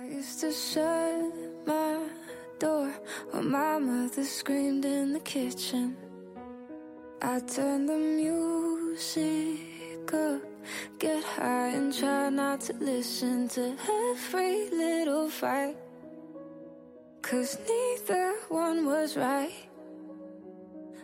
[0.00, 1.34] I used to shut
[1.66, 1.98] my
[2.60, 2.94] door
[3.32, 5.96] when my mother screamed in the kitchen.
[7.20, 9.58] I turned the music
[10.14, 10.42] up,
[11.00, 13.76] get high and try not to listen to
[14.12, 15.76] every little fight.
[17.20, 19.68] Cause neither one was right.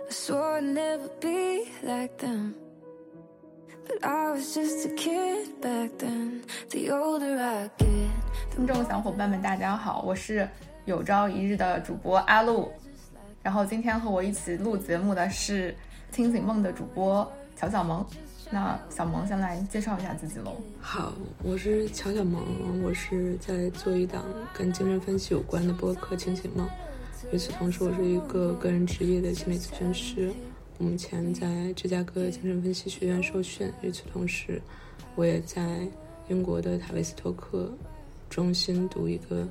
[0.07, 2.55] I swore I'd never be like them.
[3.89, 6.45] But I was just a kid back then.
[6.71, 8.04] The older I get,
[8.51, 10.49] 听众小伙伴们，大家好，我是
[10.85, 12.73] 有朝一日的主播阿露。
[13.43, 15.75] 然后今天和我一起录节目的是
[16.11, 18.05] 清醒梦的主播乔小萌。
[18.51, 20.57] 那小萌先来介绍一下自己喽。
[20.81, 21.13] 好，
[21.43, 22.43] 我是乔小萌，
[22.83, 26.67] 我是在做一档跟精神分析有关的播客《清醒梦》。
[27.33, 30.33] 与此同时，我是一个个人职业的心理咨询师，
[30.79, 33.73] 目前在芝加哥精神分析学院受训。
[33.81, 34.63] 与此同时，
[35.17, 35.89] 我也在
[36.29, 37.73] 英国的塔维斯托克
[38.35, 39.49] 中心读一个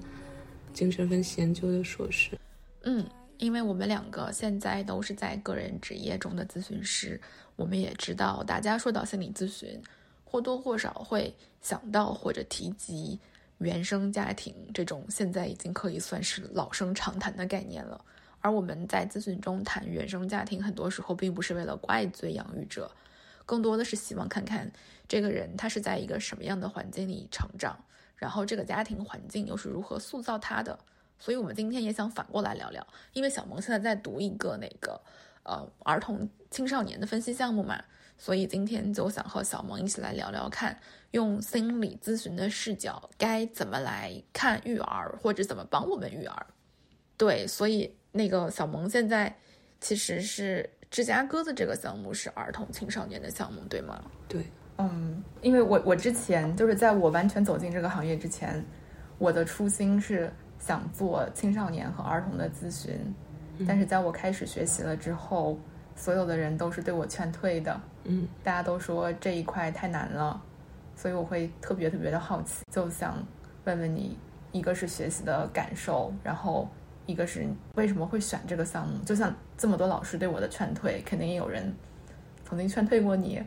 [0.74, 2.38] 精神分析研究的硕士。
[2.82, 7.18] 嗯，因为我们两个现在都是在个人职业中的咨询师，
[7.56, 9.82] 我们也知道，大家说到心理咨询，
[10.26, 13.18] 或多或少会想到或者提及
[13.60, 18.04] 原生家庭这种现在已经可以算是老生常谈的概念了。
[18.42, 22.92] 而我们在咨询中谈原生家庭，很多时候并不是为了怪罪养育者，
[23.46, 24.70] 更多的是希望看看
[25.08, 27.82] 这个人他是在一个什么样的环境里成长，
[28.24, 30.80] 然后这个家庭环境又是如何塑造他的。
[31.20, 35.00] 所以，我们今天也想反过来聊聊，因为小萌现在在读一个那个
[35.44, 37.84] 呃儿童青少年的分析项目嘛，
[38.18, 40.78] 所以今天就想和小萌一起来聊聊看，
[41.12, 46.46] 用心理咨询的视角该怎么来看育儿，或者怎么帮我们育儿。
[47.18, 49.34] 对，所以那个小萌现在
[49.82, 54.04] 其实是芝加哥的这个项目是儿童青少年的项目，对吗？
[54.28, 54.46] 对，
[54.92, 58.64] 嗯，因为我我之前就是在我完全走进这个行业之前，
[59.18, 62.98] 我的初心是想做青少年和儿童的咨询，
[63.68, 65.58] 但是在我开始学习了之后，
[65.96, 70.42] 所有的人都是对我劝退的，嗯，大家都说这一块太难了，
[70.96, 73.16] 所以我会特别特别的好奇，就想
[73.66, 74.18] 问问你，
[74.52, 76.68] 一个是学习的感受，然后
[77.06, 77.46] 一个是
[77.76, 79.04] 为什么会选这个项目？
[79.04, 81.74] 就像这么多老师对我的劝退，肯定也有人
[82.46, 83.42] 曾经劝退过你。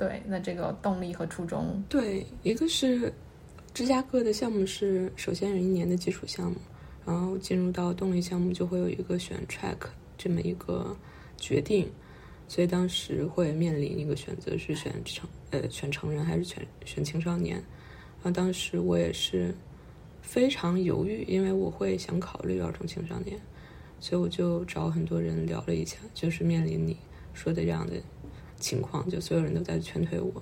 [0.00, 3.12] 对，那这个动力和初衷，对，一个是
[3.74, 6.56] 芝加哥的项目是首先有一年的基础项目，
[7.04, 9.76] 然后进入到动力项目就会有一个选 track
[10.16, 10.96] 这么一个
[11.36, 11.86] 决定，
[12.48, 19.54] 所以当时会面临一个选择是选成呃选成人还是选选青少年，然后当时我也是
[20.22, 23.38] 非常犹豫，因为我会想考虑儿童青少年，
[24.00, 26.96] 所以我就找很多人聊了一下，就是面临你
[27.34, 27.92] 说的这样的
[28.60, 30.32] 情况，就所有人都在劝退我。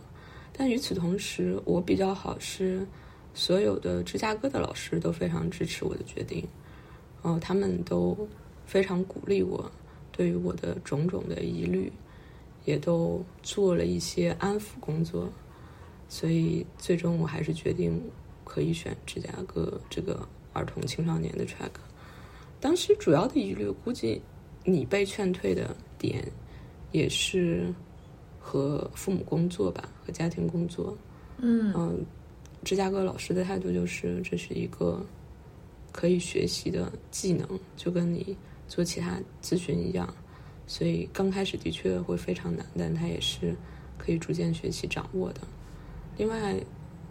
[0.52, 2.86] 但与此同时，我比较好是，
[3.32, 6.46] 所有的芝加哥的老师都非常支持我的决定，
[7.22, 8.28] 然后他们都
[8.66, 9.70] 非常鼓励我，
[10.10, 11.92] 对于我的种种的疑虑，
[12.64, 15.30] 也都做了一些安抚工作，
[16.08, 18.02] 所以最终我还是决定
[18.44, 21.70] 可以选芝加哥这个儿童青少年的 track。
[22.60, 24.20] 当时主要的疑虑，估计
[24.64, 26.24] 你被劝退的点
[26.90, 27.72] 也是
[28.48, 30.96] 和父母工作吧，和家庭工作。
[31.36, 32.02] 嗯嗯，
[32.64, 35.04] 芝加哥老师的态度就是这是一个
[35.92, 38.34] 可以学习的技能，就跟你
[38.66, 40.12] 做其他咨询一样。
[40.66, 43.54] 所以刚开始的确会非常难，但它也是
[43.98, 45.42] 可以逐渐学习掌握的。
[46.16, 46.56] 另外，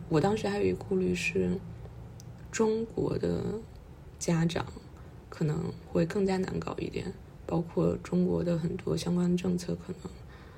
[0.09, 1.51] 我当时还有一个顾虑是，
[2.51, 3.43] 中国的
[4.17, 4.65] 家长
[5.29, 7.13] 可能会更加难搞一点，
[7.45, 10.11] 包括中国的很多相关政策可能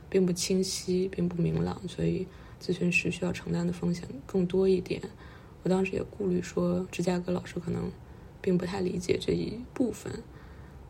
[0.09, 2.25] 并不清晰、并不明朗，所以
[2.61, 5.01] 咨询师需要承担的风险更多一点。
[5.63, 7.91] 我当时也顾虑说，芝加哥老师可能
[8.41, 10.11] 并不太理解这一部分，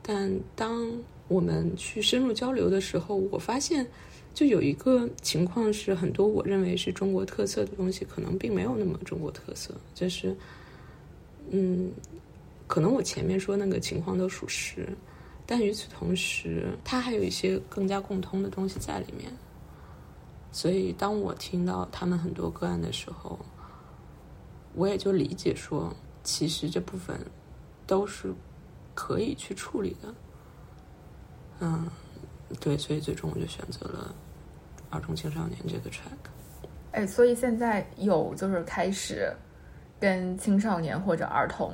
[0.02, 0.92] 但当
[1.28, 3.86] 我们去深入交流的时候，我发现
[4.34, 9.74] 就有一个情况是，很多我认为是中国特色的东西，可能并没有那么中国特色。
[9.96, 10.36] 就是，
[11.50, 11.92] 嗯，
[12.68, 14.88] 可能我前面说那个情况都属实，
[15.52, 19.34] 但与此同时，它还有一些更加共通的东西在里面。
[20.52, 23.40] 所以，当我听到他们很多个案的时候，
[24.76, 25.92] 我也就理解说，
[26.24, 27.20] 其实这部分
[27.88, 28.32] 都是
[28.94, 30.14] 可以去处理的。
[31.62, 31.88] 嗯，
[32.60, 34.14] 对，所以最终我就选择了
[34.92, 36.30] 儿童青少年这个 track。
[36.92, 39.36] 哎，所以现在有就是开始
[40.00, 41.74] 跟青少年或者儿童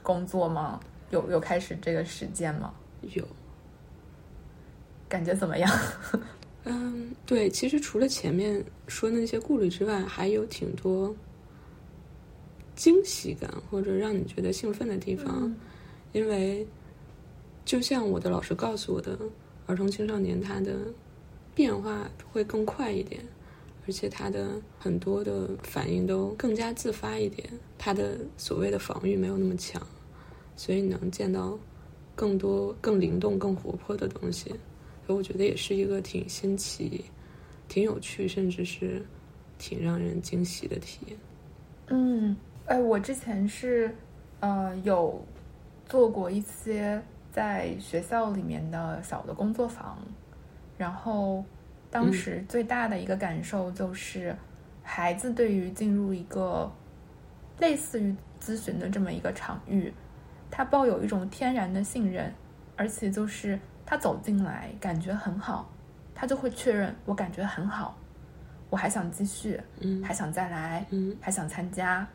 [0.00, 0.78] 工作吗？
[1.12, 2.74] 有有开始这个实践吗？
[3.14, 3.26] 有，
[5.08, 5.70] 感觉怎么样？
[6.64, 11.14] 嗯，对，其实除了前面说那些顾虑之外，还有挺多
[12.74, 15.54] 惊喜感或者让你觉得兴奋的地方，
[16.12, 16.66] 因为
[17.64, 19.18] 就像我的老师告诉我的，
[19.66, 20.76] 儿童青少年他的
[21.54, 23.20] 变化会更快一点，
[23.86, 29.84] 而且他的很多的反应都更加自发一点，他的所谓的防御没有那么强，
[30.56, 31.58] 所以你能见到
[32.14, 34.50] 更多更灵动、更活泼的东西，
[35.06, 37.04] 所以我觉得也是一个挺新奇、
[37.68, 39.04] 挺有趣，甚至是
[39.58, 41.18] 挺让人惊喜的体验。
[41.88, 42.36] 嗯。
[42.66, 43.92] 哎，我之前是，
[44.38, 45.20] 呃，有
[45.84, 47.02] 做过一些
[47.32, 49.98] 在学校里面的小的工作坊，
[50.78, 51.44] 然后
[51.90, 54.34] 当时最大的一个感受就是，
[54.80, 56.70] 孩子对于进入一个
[57.58, 59.92] 类似于咨询的这么一个场域，
[60.54, 62.30] 他抱有一种天然的信任，
[62.76, 65.70] 而且就是他走进来感觉很好，
[66.14, 67.96] 他就会确认我感觉很好，
[68.68, 72.06] 我还想继续，嗯，还想再来，嗯，还想参加。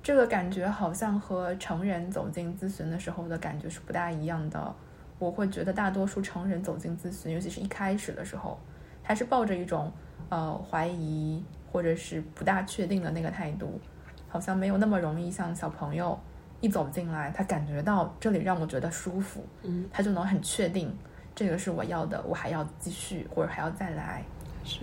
[0.00, 4.72] 这个感觉好像和成人走进咨询的时候的感觉是不大一样的。
[5.18, 8.56] 我会觉得大多数成人走进咨询，尤其是一开始的时候，
[9.02, 9.92] 他是抱着一种
[10.28, 13.80] 呃怀疑或者是不大确定的那个态度，
[14.28, 16.16] 好像没有那么容易像小朋友
[16.60, 20.96] 一走进来，他感觉到这里让我觉得舒服，嗯，他就能很确定
[21.34, 24.24] 这个是我要的，我还要继续或者还要再来。
[24.64, 24.80] 是，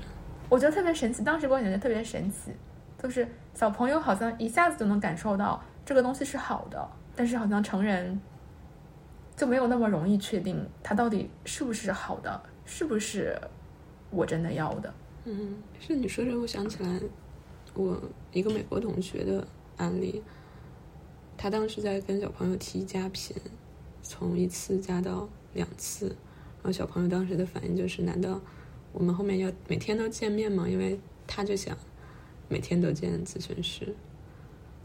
[0.50, 2.52] 我觉得特别神奇，当时给我感觉特别神奇。
[3.02, 8.18] 就是小朋友好像一下子就能感受到这个东西是好的，但是好像成人
[9.36, 13.38] 就没有那么容易确定它到底是不是好的，是不是
[14.10, 14.94] 我真的要的。
[15.26, 16.98] 嗯，是你说这，我想起来
[17.74, 20.24] 我一个美国同学的案例，
[21.38, 23.36] 他当时在跟小朋友提加频，
[24.02, 28.40] 从一次加到两次，然后小朋友当时的反应就是：难道
[28.92, 30.68] 我们后面要每天都见面吗？
[30.68, 31.78] 因为他就想。
[32.50, 33.96] 每天都见咨询师，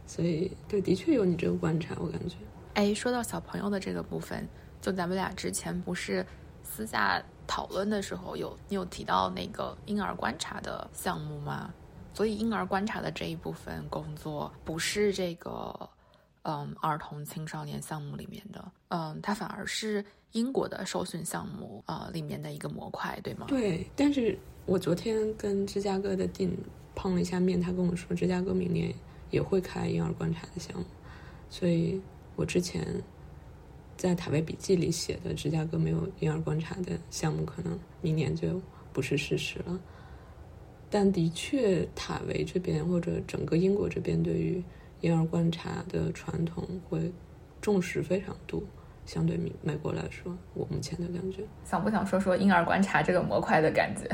[0.06, 2.36] 所以对，的确有你这个观察，我感觉。
[2.72, 4.48] 哎，说到小朋友的这个部分，
[4.80, 6.24] 就咱们俩之前不是
[6.62, 11.74] 私下讨论的时候，有你有提到那个婴儿观察的项目吗？
[12.14, 15.90] 所以婴儿观察的这一部分工作不是这个
[16.48, 23.46] 嗯儿童青少年项目里面的，嗯，它反而是英国的受训项目啊里面的一个模块，对吗？
[23.46, 26.56] 对，但是我昨天跟芝加哥的定。
[27.00, 28.92] 碰了一下面，他跟我说芝加哥明年
[29.30, 30.84] 也会开婴儿观察的项目，
[31.48, 32.00] 所以
[32.34, 32.84] 我之前
[33.96, 38.60] 在塔维笔记里写的芝加哥没有婴儿观察的项目，可能明年就
[38.92, 39.78] 不是事实了。
[40.90, 44.60] 但的确，塔维这边或者整个英国这边对于
[45.00, 47.12] 婴儿观察的传统会
[47.60, 48.62] 重视非常多，
[49.06, 51.42] 相对美美国来说，我目前的感觉。
[51.64, 54.08] 想不想说说婴儿观察这个模块的感觉？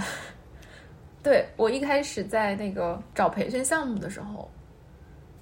[1.23, 4.51] 对我一开始在那个找培训项目的时候，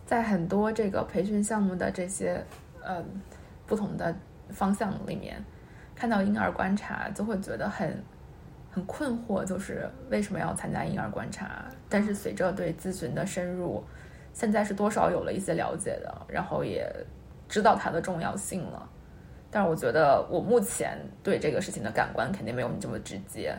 [0.06, 2.41] 在很多这个培训项目的这些
[2.83, 3.05] 呃
[3.67, 4.15] 不同的
[4.50, 5.44] 方向里面，
[5.97, 8.00] 看到婴儿观察就会觉得很
[8.71, 11.65] 很困惑，就是为什么要参加婴儿观察？
[11.89, 13.83] 但是随着对咨询的深入，
[14.32, 16.90] 现在是多少有了一些了解的，然后也
[17.49, 18.88] 知道它的重要性了。
[19.50, 23.55] 但是我觉得我目前对这个事情的感官肯定没有你这么直接。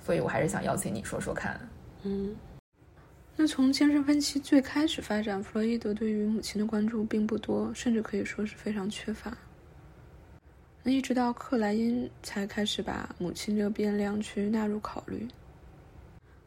[0.00, 1.60] 所以我还是想邀请你说说看。
[2.04, 2.34] 嗯，
[3.36, 9.36] 那从精神分析最开始发展，弗洛伊德对于母亲的关注并不多，甚至可以说是非常缺乏。
[10.82, 15.28] 那一直到克莱因才开始把母亲这个变量去纳入考虑。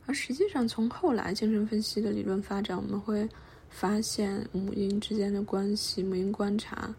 [0.08, 3.30] 而实际上，从后来精神分析的理论发展，我们会
[3.72, 6.94] 发现母婴之间的关系、母婴观察，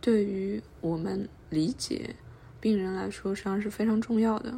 [0.00, 2.16] 对于我们理解
[2.60, 4.54] 病人来说，实际上是非常重要的。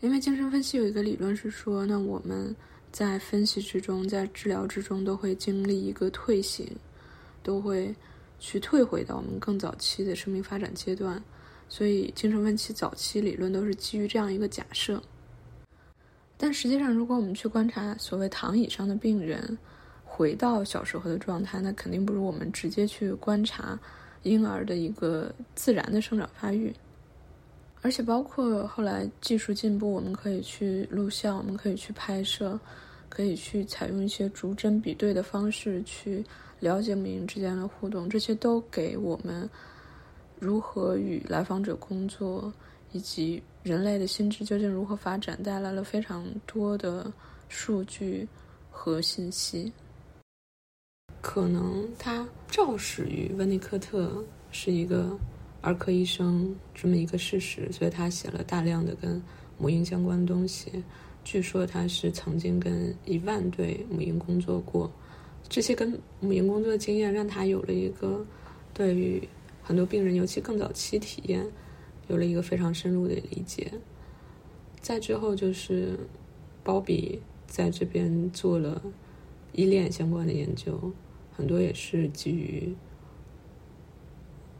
[0.00, 2.54] 因为精神分析有一个理论是说，那我们
[2.92, 6.68] 在分析之中，在治疗之中都会经历一个退行，
[7.42, 7.94] 都会
[8.38, 11.22] 去退回到我们更早期的生命发展阶段，
[11.68, 15.02] 所以精神分析早期理论都是基于这样一个假设。
[16.36, 19.58] 但实际上，如果我们去观察所谓躺椅上的病人
[20.18, 23.78] 回到小时候的状态，那肯定不如我们直接去观察
[24.24, 26.74] 婴儿的一个自然的生长发育。
[27.82, 32.58] 而且包括后来技术进步，我们可以去录像，我们可以去拍摄，
[33.08, 36.24] 可以去采用一些逐帧比对的方式去
[36.58, 39.48] 了解母婴之间的互动，这些都给我们
[40.40, 42.52] 如何与来访者工作
[42.90, 47.12] 以及人类的心智究竟如何发展带来了非常多的
[47.48, 48.26] 数据
[48.68, 49.72] 和信息。
[51.20, 55.18] 可能他肇始于温尼科特是一个。
[55.60, 59.20] 儿科医生这么一个事实，所以他写了大量的跟
[59.58, 60.70] 母婴相关的东西。
[61.24, 64.88] 据说他是曾经跟一万对母婴工作过，
[65.48, 68.24] 这些跟母婴工作的经验，让他有了一个
[68.72, 69.20] 对于
[69.60, 71.44] 很多病人，尤其更早期体验，
[72.06, 73.68] 有了一个非常深入的理解。
[74.80, 75.98] 再之后就是
[76.62, 78.80] 包比在这边做了
[79.54, 80.92] 依恋相关的研究，
[81.38, 82.74] 很多也是基于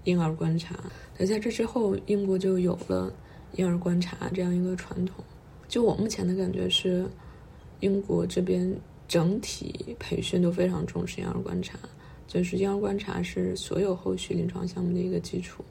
[0.04, 0.78] 婴儿观察。
[1.18, 3.12] 那在这之后，英国就有了
[3.56, 5.24] 婴儿观察这样一个传统。
[5.66, 7.04] 就我目前的感觉是，
[7.80, 8.72] 英国这边
[9.08, 11.76] 整体培训都非常重视婴儿观察，
[12.28, 15.64] 就是婴儿观察是所有后续临床项目的一个基础，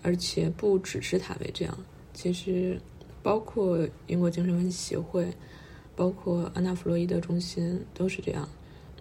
[0.00, 1.76] 而且不只是塔维这样，
[2.14, 2.80] 其实
[3.20, 5.28] 包括英国精神分析协会，
[5.96, 8.48] 包括安娜弗洛伊德中心都是这样，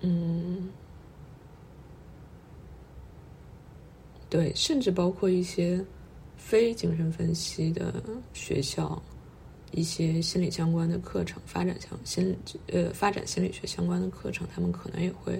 [0.01, 0.67] 嗯，
[4.29, 5.83] 对，甚至包括一些
[6.37, 8.01] 非精神分析的
[8.33, 9.01] 学校。
[9.71, 12.35] 一些心理相关的课程，发展相心
[12.71, 15.39] 呃发展心理学相关的课程，他们可能也会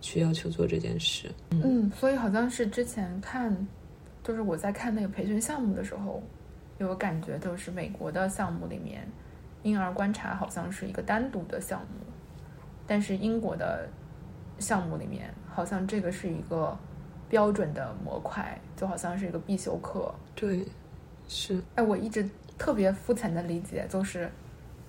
[0.00, 1.28] 去要求做这件事。
[1.50, 3.66] 嗯，所以好像是之前看，
[4.22, 6.22] 就是我在看那个培训项目的时候，
[6.78, 9.04] 有个感觉，就是美国的项目里面，
[9.64, 12.06] 婴儿观察好像是一个单独的项目，
[12.86, 13.88] 但是英国的
[14.60, 16.78] 项目里面，好像这个是一个
[17.28, 20.14] 标准的模块，就好像是一个必修课。
[20.34, 20.64] 对，
[21.28, 21.62] 是。
[21.74, 22.28] 哎，我一直。
[22.58, 24.28] 特别肤浅的理解就是，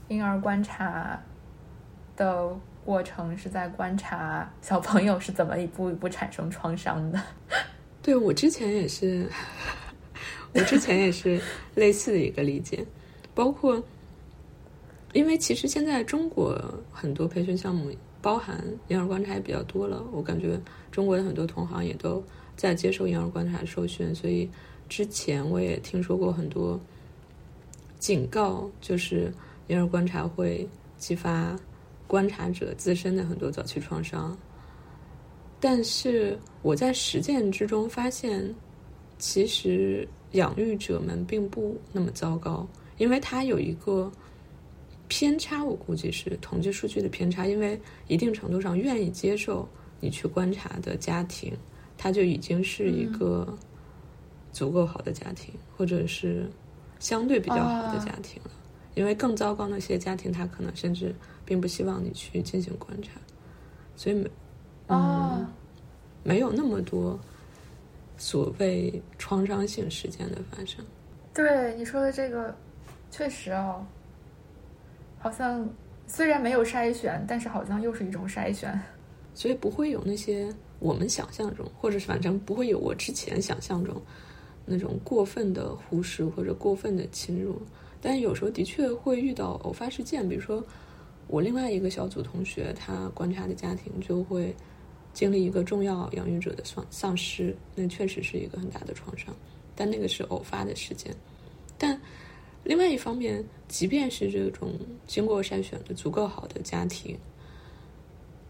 [0.08, 1.22] 婴儿观察
[2.18, 2.50] 的
[2.84, 7.22] 过程是在观察小朋友是怎么一步一步产生创伤的。
[8.02, 9.30] 对我之前也是，
[10.56, 11.40] 我之前也是
[11.76, 12.84] 类似的一个理解，
[13.36, 13.80] 包括
[15.14, 16.60] 因为其实现在中国
[16.92, 20.60] 很多培训项目包含婴儿观察也比较多了，我感觉
[20.92, 22.24] 中国的很多同行也都
[22.56, 24.50] 在接受婴儿观察受训，所以
[24.88, 26.80] 之前我也听说过很多。
[28.00, 29.30] 警告就是
[29.68, 30.66] 婴儿观察会
[30.98, 31.54] 激发
[32.08, 34.38] 观察者自身的很多早期创伤，
[35.60, 38.56] 但是我在实践之中发现，
[39.18, 42.66] 其实养育者们并不那么糟糕，
[43.00, 44.10] 因为他有一个
[45.10, 47.78] 偏差，我估计是统计数据的偏差，因为
[48.08, 49.68] 一定程度上愿意接受
[50.00, 51.54] 你去观察的家庭，
[51.98, 53.58] 他就已经是一个
[54.52, 56.50] 足够好的家庭，或者是。
[57.00, 58.52] 相对比较好的家庭了，
[58.94, 61.16] 因为更糟糕那些家庭，他可能甚至
[61.46, 63.12] 并不希望你去进行观察，
[63.96, 64.30] 所以没，
[64.90, 65.48] 嗯，
[66.24, 67.18] 没有那么多
[68.18, 70.84] 所谓创伤性事件的发生。
[71.34, 72.54] 对你说的这个，
[73.10, 73.82] 确实哦，
[75.20, 75.66] 好像
[76.06, 78.78] 虽然没有筛选，但是好像又是一种筛选，
[79.40, 83.96] 所以不会有那些我们想象中，或者是反正不会有我之前想象中。
[84.66, 87.58] 那种过分的忽视或者过分的侵入，
[88.02, 90.62] 但有时候的确会遇到偶发事件，比如说
[91.28, 94.54] 我另外一个小组同学，他观察的家庭就会
[95.14, 99.34] 经历一个重要养育者的丧丧失，那确实是一个很大的创伤，
[99.74, 101.16] 但那个是偶发的事件。
[101.78, 102.00] 但
[102.66, 104.74] 另外一方面，即便是这种
[105.08, 107.18] 经过筛选的足够好的家庭，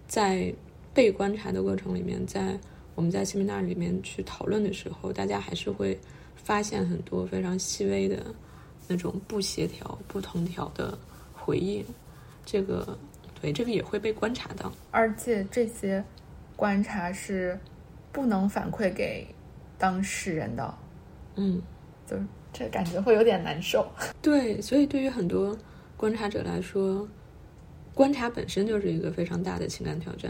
[0.08, 0.52] 在
[1.00, 2.60] 被观察的过程里面，在
[2.94, 5.98] 我们在 seminar 里面去讨论的时候，大家还是会
[6.36, 8.22] 发现很多非常细微的
[8.86, 10.98] 那种不协调、不同调的
[11.32, 11.86] 回应。
[12.46, 13.00] 这个
[13.42, 16.04] 对，这个也会被观察到，而且这些
[16.58, 17.58] 观察是
[18.12, 19.26] 不能反馈给
[19.78, 20.78] 当事人的。
[21.38, 21.62] 嗯，
[22.06, 23.90] 就是这感觉会有点难受。
[24.22, 25.58] 对，所以对于很多
[25.96, 27.08] 观察者来说，
[27.94, 30.30] 观察本身就是一个非常大的情感挑战。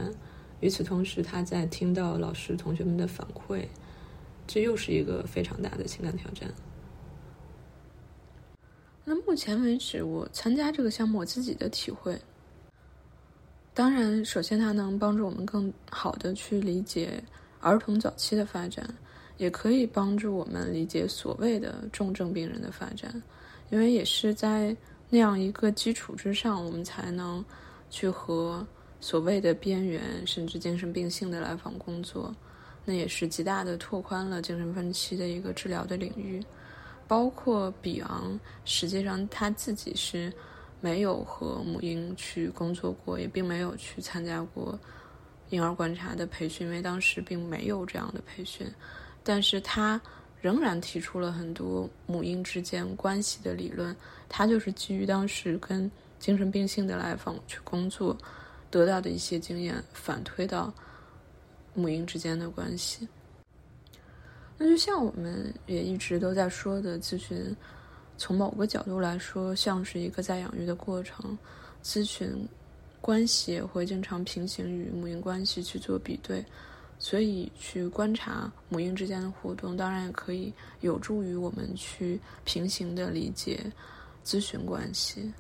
[0.62, 3.66] 与此同时，他在听到老师、同学们的反馈，
[4.46, 6.54] 这又是一个非常大的情感挑战。
[9.06, 12.20] 那目前为止，我参加这个项目，我自己的体会，
[13.74, 17.24] 当然，首先它能帮助我们更好的去理解
[17.62, 18.86] 儿童早期的发展，
[19.38, 23.24] 也可以帮助我们理解所谓的重症病人的发展，
[23.70, 24.76] 因为也是在
[25.10, 27.44] 那样一个基础之上，我们才能
[27.90, 28.68] 去和。
[29.02, 32.36] 所谓的边缘甚至精神病性的来访工作，
[32.86, 36.44] 那也是极大的拓宽了精神分期的一个治疗的领域。
[37.08, 40.32] 包括比昂，实际上他自己是
[40.80, 44.78] 没有和母婴去工作过，也并没有去参加过
[45.50, 48.68] 婴儿观察的培训，因为当时并没有这样的培训。
[49.24, 50.00] 但是他
[50.40, 53.96] 仍然提出了很多母婴之间关系的理论，
[54.28, 55.90] 他就是基于当时跟
[56.20, 58.16] 精神病性的来访去工作。
[58.72, 60.74] 得到的一些经验反推到
[61.74, 63.08] 母婴之间的关系，
[64.58, 67.56] 那就像我们也一直都在说的，咨询
[68.18, 71.38] 从某个角度来说，像是一个在养育的过程。
[71.82, 72.46] 咨询
[73.00, 76.46] 关系也会经常平行于母婴关系去做比对，
[77.00, 83.72] 所以去观察母婴之间的互动，当然也可以有助于我们去平行的理解
[84.26, 85.32] 咨询关系。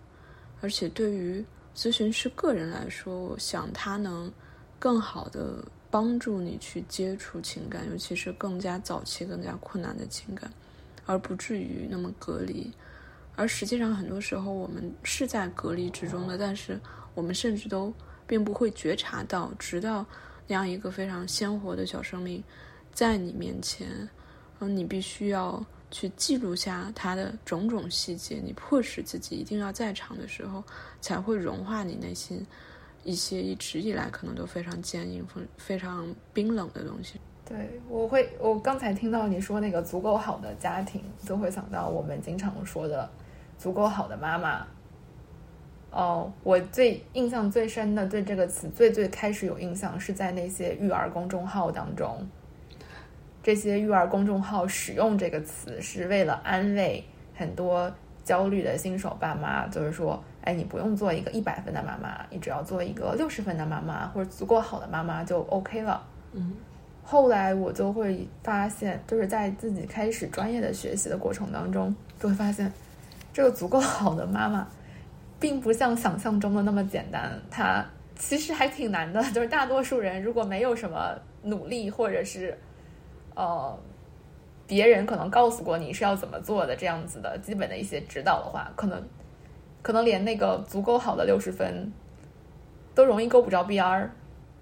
[0.61, 1.45] 而且对于
[1.79, 4.29] 咨询师个人来说，我想他能
[4.77, 10.51] 更好的帮助你去接触情感，尤其是更加早期、更加困难的情感，
[11.05, 12.69] 而不至于那么隔离。
[13.37, 16.77] 而实际上，很多时候我们是在隔离之中的，但是
[17.15, 17.93] 我们甚至都
[18.27, 20.05] 并不会觉察到，直到
[20.47, 22.43] 那样一个非常鲜活的小生命
[22.91, 23.87] 在你面前，
[24.59, 30.63] 嗯，你必须要去记录下它的种种细节，你迫使自己一定要在场的时候，
[31.01, 32.45] 才会融化你内心
[33.03, 37.19] 一些一直以来可能都非常坚硬、非非常冰冷的东西。
[37.45, 43.09] 对，我会，我刚才听到你说那个足够好的家庭，就会想到我们经常说的。
[43.57, 44.65] 足够好的妈妈。
[45.91, 52.25] 哦，我最印象最深的对这个词最最开始有印象是在那些育儿公众号当中。
[53.41, 57.03] 这些育儿公众号使用这个词是为了安慰
[57.35, 57.91] 很多
[58.23, 66.03] 焦虑的新手爸妈，就是说，哎，你不用做一个一百分的妈妈，你只要做一个六十分的妈妈或者足够好的妈妈就 OK 了。
[66.33, 66.53] 嗯。
[67.01, 72.71] 后来我就会发现，就是在自己开始专业的学习的过程当中，就会发现。
[73.31, 74.67] 这个足够好的妈妈，
[75.39, 77.31] 并不像想象中的那么简单。
[77.49, 79.23] 它其实还挺难的。
[79.31, 82.55] 就是大多数人如果没有什么努力，或者是
[83.39, 83.79] 呃
[84.67, 89.01] 别人可能告诉过你是要怎么做的这样子的基本的一些指导的话，可能
[89.81, 91.91] 可能连那个足够好的六十分
[92.93, 94.11] 都容易够不着边儿。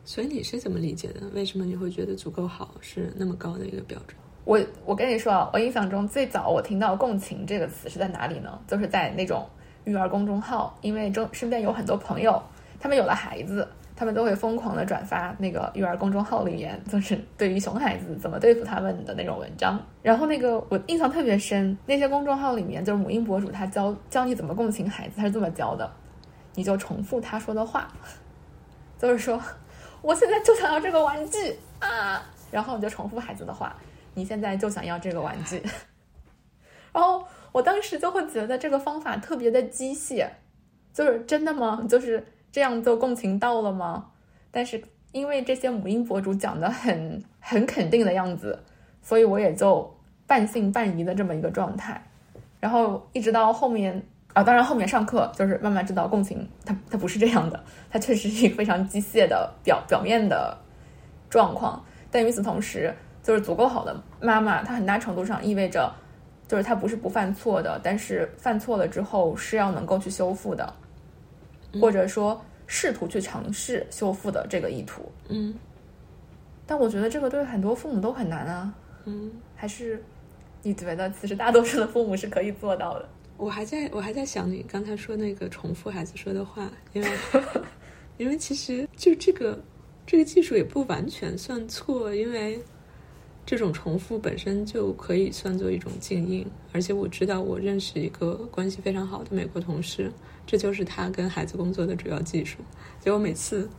[0.05, 1.27] 所以你是怎么理解的？
[1.34, 4.15] 为什么你会觉得足够好是那么高的一个标准？
[4.46, 8.57] 我我跟你说啊，我印象中最早我听到“共情”这个词是在哪里呢？
[8.65, 9.46] 就是在那种
[9.84, 12.41] 育儿公众号，因为中身边有很多朋友，
[12.79, 13.67] 他们有了孩子，
[13.98, 19.77] 他们都会疯狂的转发那个育儿公众号里面，就是对于熊孩子怎么对付他们的那种文章。
[20.03, 25.92] 然后那个我印象特别深，那些公众号里面就是母婴博主，他教教你怎么共情孩子，他是这么教的：
[26.53, 27.92] 你就重复他说的话，
[29.00, 29.42] 就是说
[30.01, 33.75] 我现在就想要这个玩具啊，然后你就重复孩子的话。
[34.14, 35.62] 你现在就想要这个玩具，
[36.92, 40.27] 然后我当时就会觉得这个方法特别的机械，
[40.92, 41.86] 就是真的吗？
[41.88, 42.25] 就是
[42.57, 44.03] 这样就共情到了吗？
[44.50, 48.57] 但是因为这些母婴博主讲的很很肯定的样子，
[49.00, 52.03] 所以我也就半信半疑的这么一个状态。
[52.59, 60.57] 然后一直到后面啊，当然后面上课就是慢慢知道共情，它它不是这样的，它确实是一个非常机械的表表面的
[61.29, 61.85] 状况。
[62.09, 62.91] 但与此同时，
[63.22, 65.93] 就是足够好的妈妈，她很大程度上意味着，
[66.48, 70.74] 就是她不是不犯错的，但是犯错了之后是要能够去修复的，
[71.74, 75.12] 或者说试图去尝试修复的这个意图。
[75.30, 75.53] 嗯，
[76.66, 78.74] 但我觉得这个对很多父母都很难啊。
[79.06, 80.03] 嗯，还是
[80.64, 83.10] 你觉得其实大多数的父母是可以做到的？
[83.38, 87.10] 我还在我还在想你刚才说那个重复孩子说的话，因为
[88.18, 89.60] 因为其实就这个
[90.06, 92.60] 这个技术也不完全算错，因为。
[93.48, 100.12] 这种重复本身就可以算作一种静音，而且我知道我认识一个关系非常好的美国同事，
[100.46, 102.57] 这就是他跟孩子工作的主要技术。
[103.00, 103.70] 结果每次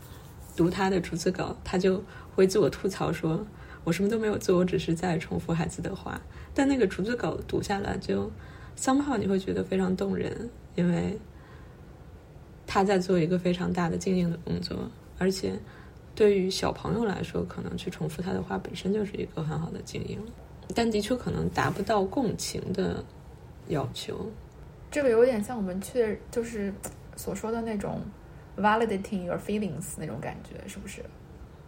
[0.57, 2.03] 读他的逐字稿，他就
[2.35, 3.47] 会自我吐槽说
[3.85, 6.19] ：“我什么都没有做，我只是在重复孩子的话。”
[6.55, 8.33] 但那个逐字稿读下来，就
[8.75, 11.19] somehow 你会觉得非常动人，因为
[12.67, 15.53] 他在做一个非常大的静音的工作，而且。
[16.19, 20.19] 对于小朋友来说，可能去重复他的话本身就是一个很好的经营，
[20.75, 23.05] 但的确可能达不到共情的
[23.69, 24.29] 要求。
[24.91, 26.75] 这个有点像我们确就是
[27.15, 28.01] 所说的那种
[28.57, 31.05] validating your feelings 那种感觉，是不是？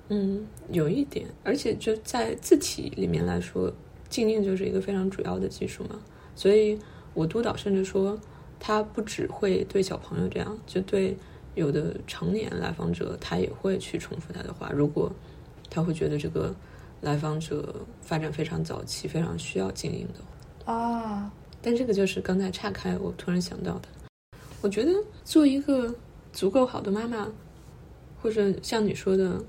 [0.09, 1.29] 嗯，有一点。
[1.45, 3.73] 而且就在字体里面来说，
[4.09, 6.01] 静音就是一个非常主要的技术嘛。
[6.35, 6.77] 所以
[7.15, 8.19] 我督导甚至说，
[8.59, 11.17] 他不只会对小朋友这样，就对。
[11.55, 14.71] 有的成年来访者，他也会去重复他的话。
[14.73, 15.11] 如果
[15.69, 16.55] 他会觉得这个
[17.01, 23.89] 来访者发展非常早期，非常需要经营的啊，但这个就是刚才岔开，我突然想到的。
[24.63, 24.93] 我觉得
[25.25, 25.95] 做一个
[26.33, 27.29] 足够好的妈妈，
[28.23, 29.43] 或者像你说的，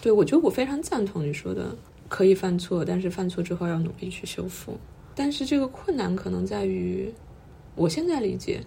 [0.00, 1.74] 对我觉得我非常赞同你说的，
[2.08, 4.76] 可以犯错，但是犯错之后要努力去修复。
[5.14, 7.12] 但是这个困难可能在于，
[7.74, 8.60] 我现在理解，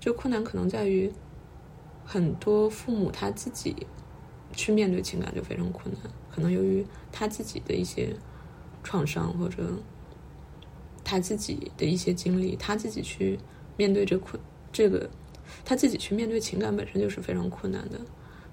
[0.00, 1.12] 这个困难可能在于。
[2.10, 3.76] 很多父母他自己
[4.54, 8.16] 去面对情感就非常困难，可能由于他自己的一些
[8.82, 9.74] 创伤或者
[11.04, 13.38] 他自己的一些经历，他自己去
[13.76, 14.40] 面对这困
[14.72, 15.06] 这个
[15.66, 18.00] 他自己去面对情感本身就是非常困难的，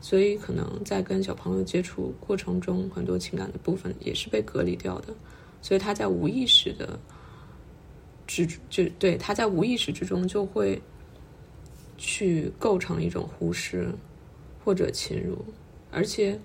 [0.01, 5.15] 所以可能在跟小朋友接触过程中，很多情感的部分也是被隔离掉的，
[5.61, 6.99] 所以他在无意识的
[8.27, 10.81] 之就对他在无意识之中就会
[11.97, 13.89] 去构成一种忽视
[14.63, 15.37] 或者侵入，
[15.91, 16.39] 而且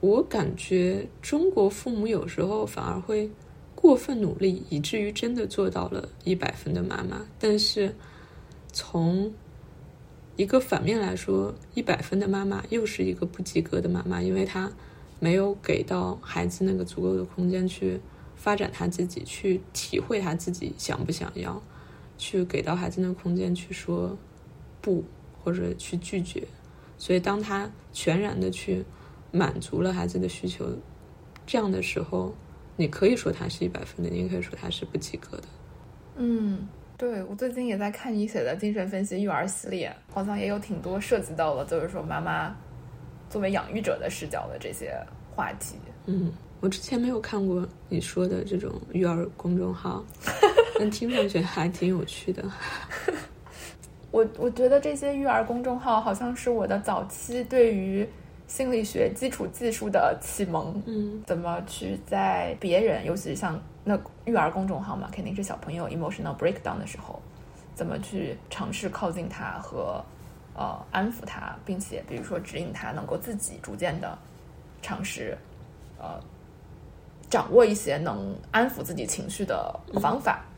[0.00, 3.30] 我感觉中国父母有时候反而会。
[3.78, 7.24] 过分努力，以至于真的做到了一百分的妈妈。
[7.38, 7.94] 但是，
[8.72, 9.30] 从
[10.34, 14.72] 一个反面来说，一百分的妈妈又是一个不及格的妈妈，因为她
[15.20, 18.00] 没有给到孩子那个足够的空间去
[18.34, 21.62] 发展他自己，去体会他自己想不想要，
[22.18, 24.16] 去给到孩子那个空间去说
[24.80, 25.04] 不
[25.42, 26.46] 或者去拒绝。
[26.98, 28.84] 所以，当他全然的去
[29.30, 30.66] 满足了孩子的需求，
[31.46, 32.34] 这样的时候。
[32.78, 35.44] 你可以说他是一百分的，你也可以说他是不及格的。
[36.16, 42.54] 嗯，对我最近也在看你写的精神分析育儿系列，好像也有挺多涉及到了，就是说妈妈
[43.30, 44.94] 作为养育者的视角的这些
[45.34, 45.76] 话题。
[46.04, 50.04] 嗯，我之前没有看过你说的这种育儿公众号，
[50.78, 52.42] 但听上去还挺有趣的。
[54.10, 58.08] 我我觉得这些育儿公众号好像是我的早期对于。
[58.48, 67.20] 心理学基础技术的启蒙，嗯，怎么去在别人，尤其是像那育儿公众号嘛，肯定是小朋友 emotional breakdown 的时候，
[67.74, 70.00] 怎么去尝试靠近他和
[70.54, 74.16] 呃安抚他，并且比如说指引他能够自己逐渐的
[74.80, 75.36] 尝试
[75.98, 76.20] 呃
[77.28, 80.55] 掌握一些能安抚自己情绪的方法，嗯，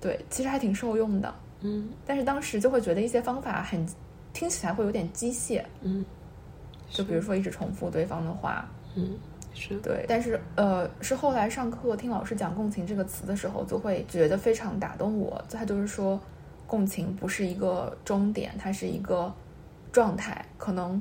[0.00, 3.86] 对，其实还挺受用的，嗯，但是当时就会觉得一些方法很
[4.32, 6.04] 听起来会有点机械，嗯。
[6.90, 9.10] 就比如说一直重复对方的话，嗯，
[9.52, 15.44] 是对，但是呃，是后来上课听老师讲共情这个词的时候，就会觉得非常打动我。
[15.50, 16.18] 他就是说，
[16.66, 19.30] 共情不是一个终点，它是一个
[19.92, 20.42] 状态。
[20.56, 20.98] 可能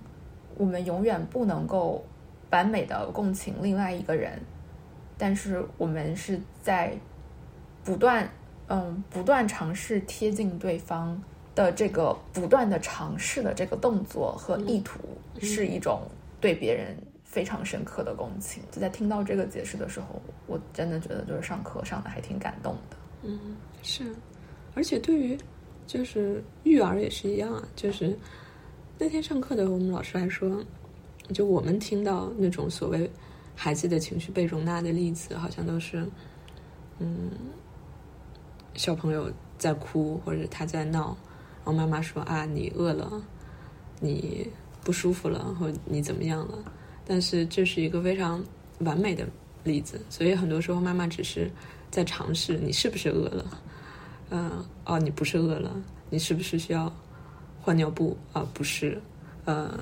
[0.57, 2.05] 我们永远不能够
[2.49, 4.37] 完美的共情另外一个人，
[5.17, 6.93] 但是我们是在
[7.87, 8.29] 不断
[8.67, 11.17] 嗯不断尝试贴近对方。
[11.57, 14.99] 的这个不断的尝试的这个动作和意图，
[15.41, 16.03] 是一种
[16.39, 18.61] 对别人非常深刻的共情。
[18.71, 22.97] 就在听到这个解释的时候，我真的觉得就是上课上的还挺感动的。
[23.23, 24.03] 嗯，是，
[24.75, 25.35] 而且对于
[25.87, 27.67] 就是育儿也是一样啊。
[27.75, 28.15] 就是
[28.99, 30.63] 那天上课的我们老师还说，
[31.33, 33.09] 就我们听到那种所谓
[33.55, 36.07] 孩子的情绪被容纳的例子，好像都是
[36.99, 37.31] 嗯
[38.77, 41.17] 小朋友在哭或者他在闹。
[41.65, 43.21] 然后妈妈说啊，你饿了，
[43.99, 44.47] 你
[44.85, 46.57] 不舒服了，或你怎么样了？
[47.05, 48.41] 但是这是一个非常
[48.79, 49.27] 完美的
[49.65, 51.51] 例子，所以很多时候妈妈只是
[51.91, 53.45] 在尝试你是不是饿了，
[54.29, 55.75] 嗯，哦，你不是饿了，
[56.09, 56.89] 你是不是需要
[57.59, 58.47] 换尿布啊？
[58.53, 59.01] 不是，
[59.43, 59.77] 呃，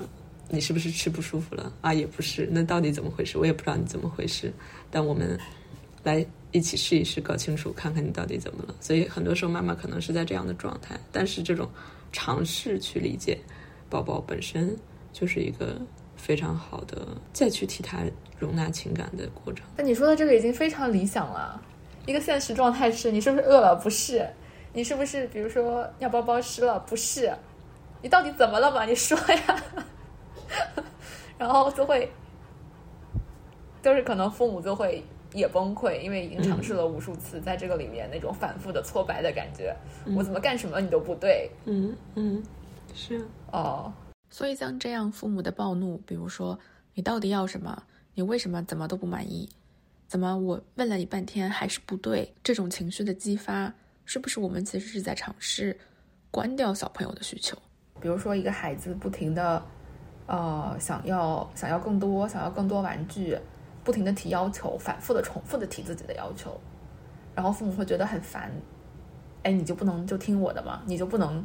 [0.48, 1.94] 你是不是吃不舒服了啊？
[1.94, 3.38] 也不是，那到底怎么回事？
[3.38, 4.52] 我也不知道你怎么回事，
[4.90, 5.38] 但我们
[6.06, 6.26] 来。
[6.52, 8.74] 一起试一试，搞清楚，看看你到底怎么了。
[8.80, 11.68] 所以很多时候，妈妈可能是在这样的状态，但是这种
[12.12, 13.38] 尝试去理解
[13.90, 14.74] 宝宝本身，
[15.12, 15.78] 就是一个
[16.16, 17.98] 非常好的再去替他
[18.38, 19.66] 容纳情感的过程。
[19.76, 21.60] 那你说的这个已经非常理想了。
[22.06, 23.76] 一个现实状态是你是不是饿了？
[23.76, 24.26] 不是。
[24.72, 26.78] 你是不是比如说尿包包湿了？
[26.80, 27.30] 不是。
[28.00, 28.86] 你到底怎么了嘛？
[28.86, 29.62] 你说呀。
[31.36, 32.10] 然后就会，
[33.82, 35.04] 就是可能父母就会。
[35.32, 39.76] 也崩溃，因为已经尝试了无数次，在这个里面那种反复的挫败的感觉，
[40.16, 41.50] 我怎么干什么你都不对。
[41.64, 42.42] 嗯嗯，
[42.94, 43.92] 是哦。
[44.30, 46.58] 所以像这样父母的暴怒，比如说
[46.94, 47.82] 你到底要什么？
[48.14, 49.48] 你为什么怎么都不满意？
[50.08, 52.32] 怎么我问了你半天还是不对？
[52.42, 53.72] 这种情绪的激发，
[54.04, 55.76] 是不是我们其实是在尝试
[56.30, 57.56] 关掉小朋友的需求？
[58.00, 59.62] 比如说一个孩子不停的
[60.26, 63.36] 呃想要想要更多，想要更多玩具。
[63.86, 66.60] 不停的提要求，反复的重复的提自己的要求，
[67.36, 68.50] 然后父母会觉得很烦。
[69.44, 70.82] 哎，你就不能就听我的吗？
[70.86, 71.44] 你就不能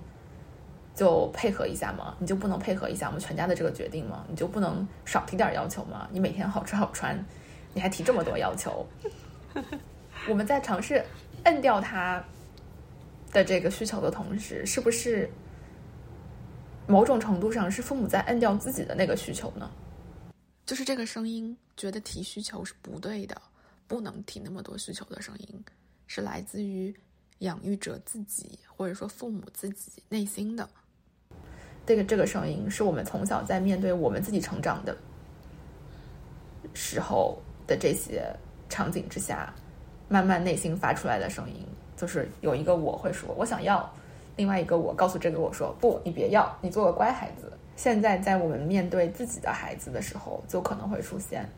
[0.96, 2.16] 就配合一下吗？
[2.18, 4.26] 你就不能配合一下我们全家的这个决定吗？
[4.28, 6.08] 你就不能少提点要求吗？
[6.12, 7.24] 你每天好吃好穿，
[7.76, 8.84] 你还提这么多要求？
[10.28, 11.06] 我们在尝试
[11.44, 12.24] 摁掉他
[13.32, 15.30] 的这个需求的同时，是不是
[16.88, 19.70] 某种程度上是父母在摁掉自己的那个需求呢？
[20.66, 23.42] 就是这个声音觉得提需求是不对的，
[23.88, 25.64] 不能提那么多需求的声音，
[26.08, 26.96] 是来自于
[27.40, 30.70] 养育者自己，或者说父母自己内心的。
[31.86, 34.96] 这个这个声音是我们从小在面对我们自己成长的
[36.74, 38.24] 时候的这些
[38.70, 39.54] 场景之下，
[40.08, 41.66] 慢慢内心发出来的声音。
[41.98, 43.84] 就是有一个我会说，我想要；
[44.38, 47.52] 另外一个我告诉这个我说不，你别要，你做个乖孩子。
[47.76, 51.50] 现在在我们面对自己的孩子的时候，就可能会出现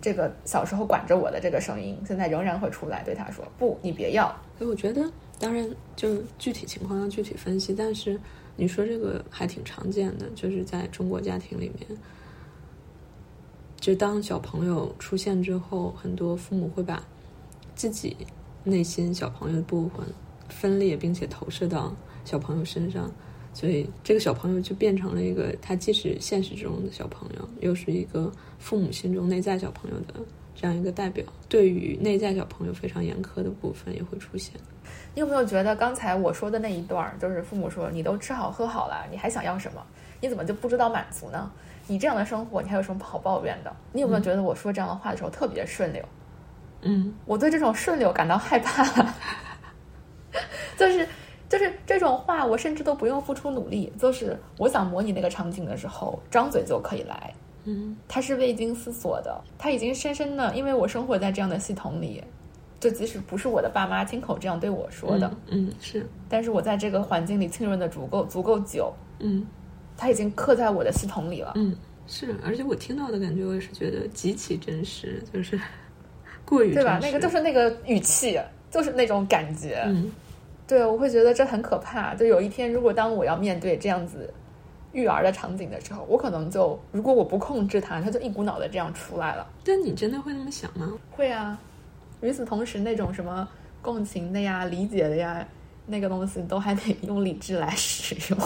[0.00, 4.26] 这个小时候管着我的这个声音，现在仍然会出来对他说不，你别要。
[4.58, 8.20] 所以我觉得，当然就具体情况要具体分析，但是
[8.56, 11.98] 你说这个还挺常见的，就是在中国家庭里面。
[13.80, 17.02] 就当小朋友出现之后，很多父母会把
[17.74, 18.16] 自己
[18.62, 20.06] 内心小朋友的部分
[20.48, 21.92] 分裂，并且投射到
[22.24, 23.10] 小朋友身上，
[23.54, 30.14] 所以这个小朋友就变成了一个他既是现实中的小朋友，又是一个父母心中内在小朋友的
[30.54, 31.24] 这样一个代表。
[31.48, 34.54] 对于内在小朋友非常严苛的部分也会出现。
[35.14, 39.84] 你有没有觉得刚才我说的那一段，就是父母说你都吃好喝好了，你还想要什么？
[40.20, 41.50] 你怎么就不知道满足呢？
[41.86, 43.74] 你这样的生活，你还有什么好抱怨的？
[43.92, 46.02] 你有没有觉得我说这样的话的时候特别顺溜？
[46.82, 48.84] 嗯，我对这种顺溜感到害怕，
[50.78, 51.06] 就是
[51.52, 57.30] 就是这种话，我甚至都不用付出努力，就是我想模拟那个场景的时候，张嘴就可以来。
[57.64, 62.24] 嗯，他是未经思索的，他已经深深的，因为我生活在这样的系统里，
[62.80, 69.46] 就即使不是我的爸妈亲口这样对我说的，嗯，是，但是我在这个环境里浸润的足够足够久，嗯。
[69.94, 71.52] 他已经刻在我的系统里了。
[71.54, 71.76] 嗯，
[72.08, 75.60] 是，而且我听到的感觉，我也是觉得极其真实，就是
[76.46, 76.98] 过于对吧？
[77.00, 79.84] 那个就是那个语气，就是那种感觉。
[79.86, 80.10] 嗯，
[80.72, 82.14] 对，我会觉得这很可怕。
[82.14, 84.32] 就有一天，如果当我要面对这样子
[84.92, 89.46] 育儿的场景的时候，我可能就如果我不控制它，它就一股脑的这样出来了。
[89.62, 90.90] 但你真的会那么想吗？
[91.10, 91.60] 会啊。
[92.22, 93.46] 与此同时，那种什么
[93.82, 95.46] 共情的呀、理解的呀，
[95.84, 98.38] 那个东西都还得 用理智来使用。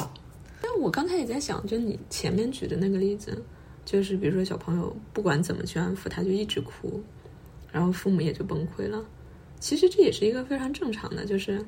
[0.60, 3.40] 但我刚才也在想，就你前面举的那个例子，
[3.84, 7.00] 就是比如说小朋友不管怎么去安抚，他就一直哭，
[7.70, 9.04] 然后父母也就崩溃了。
[9.60, 11.64] 其实这也是一个非常正常的，就是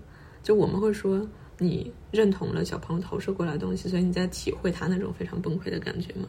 [0.48, 1.20] 就我们会说，
[1.58, 6.26] 你认同了小朋友投射过来的东西，所以你在体会他那种非常崩溃的感觉吗。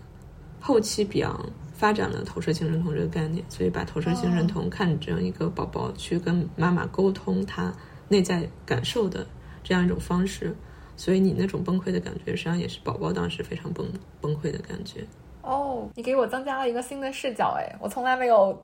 [0.60, 7.74] 后期比昂发展了投射性认同这个概念，所以把投射性认同看成一个宝宝去跟妈妈沟通他
[8.10, 9.26] 内在感受的
[9.64, 10.54] 这样一种方式。
[10.98, 13.88] 所以你那种崩溃的感觉，实际上也是宝宝当时非常崩
[14.20, 15.00] 崩溃的感觉。
[15.44, 18.62] 哦，你给我增加了一个新的视角，哎，我从来没有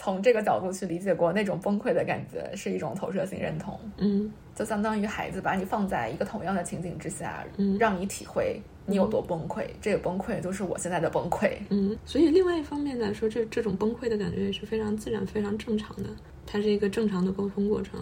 [0.00, 3.78] 从这个角度去理解过那种崩溃的感觉是一种投射性认同。
[3.96, 9.66] 嗯，就相当于孩子把你放在一个同样的情景之下，嗯，让你体会你有多崩溃。
[9.80, 11.52] 这个崩溃就是我现在的崩溃。
[11.70, 16.08] 嗯，所以另外一方面来说，这这种崩溃的感觉也是非常自然、非常正常的，
[16.46, 18.00] 它是一个正常的沟通过程。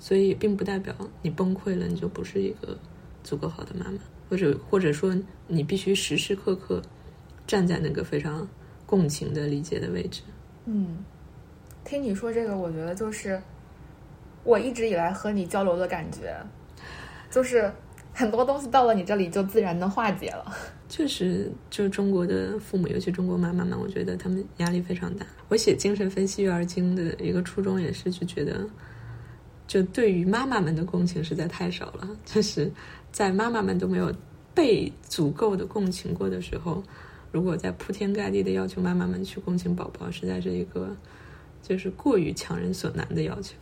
[0.00, 2.78] 所以并不代表你崩溃了，你就不是一个
[3.24, 3.98] 足够好的妈妈，
[4.30, 5.12] 或者或者说
[5.48, 6.80] 你必须时时刻刻
[7.48, 8.48] 站在那个非常
[8.86, 10.22] 共情的理解的位置。
[10.66, 10.98] 嗯，
[11.88, 13.40] 听你说这个，我觉得就是
[14.44, 16.36] 我一直以来和你交流的感觉，
[17.30, 17.72] 就是
[18.12, 20.54] 很多东西到了你这里就自然的化解了。
[20.86, 25.24] 确实，就中国的父母，尤其中国妈妈们，我觉得他们压力非常大。
[25.48, 28.68] 我写精神分析育儿经的一个初衷也是就觉得。
[29.66, 32.70] 就对于妈妈们的共情实在太少了，就是
[33.10, 34.12] 在妈妈们都没有
[34.54, 36.82] 被足够的共情过的时候，
[37.32, 40.96] 如果在铺天盖地的要求妈妈们去共情宝宝，实在是一个
[41.68, 43.54] 就是过于强人所难的要求。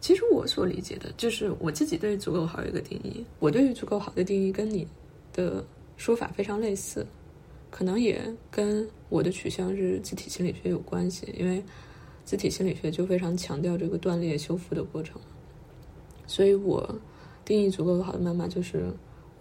[0.00, 4.86] 其实我所理解的就是我自己对足够好有一个定义，我对于足够好的定义跟你
[5.32, 5.64] 的
[5.96, 7.06] 说法非常类似，
[7.70, 11.62] 可能也跟我的取向是自体心理学有关系，因为。
[12.24, 15.20] 自体心理学就非常强调这个断裂修复的过程，
[16.24, 17.00] 所以我
[17.44, 18.84] 定义足够好的妈妈就是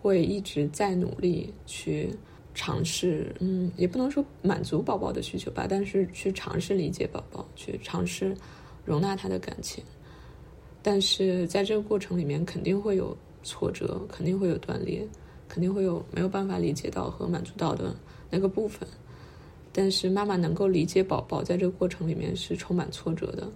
[0.02, 2.10] 会一直在努力去
[2.54, 8.36] 尝试，嗯，也不能说满足宝宝的需求吧，但是去尝试理解宝宝，去尝试
[8.86, 9.84] 容纳他的感情，
[10.82, 15.08] 但是在这个过程里面肯定会有挫折，肯定会有断裂，
[15.48, 17.96] 肯定会有没有办法理解到和满足到的
[18.30, 18.88] 那个部分。
[19.72, 23.50] 但是妈妈能够理解宝宝在这个过程里面是充满挫折的，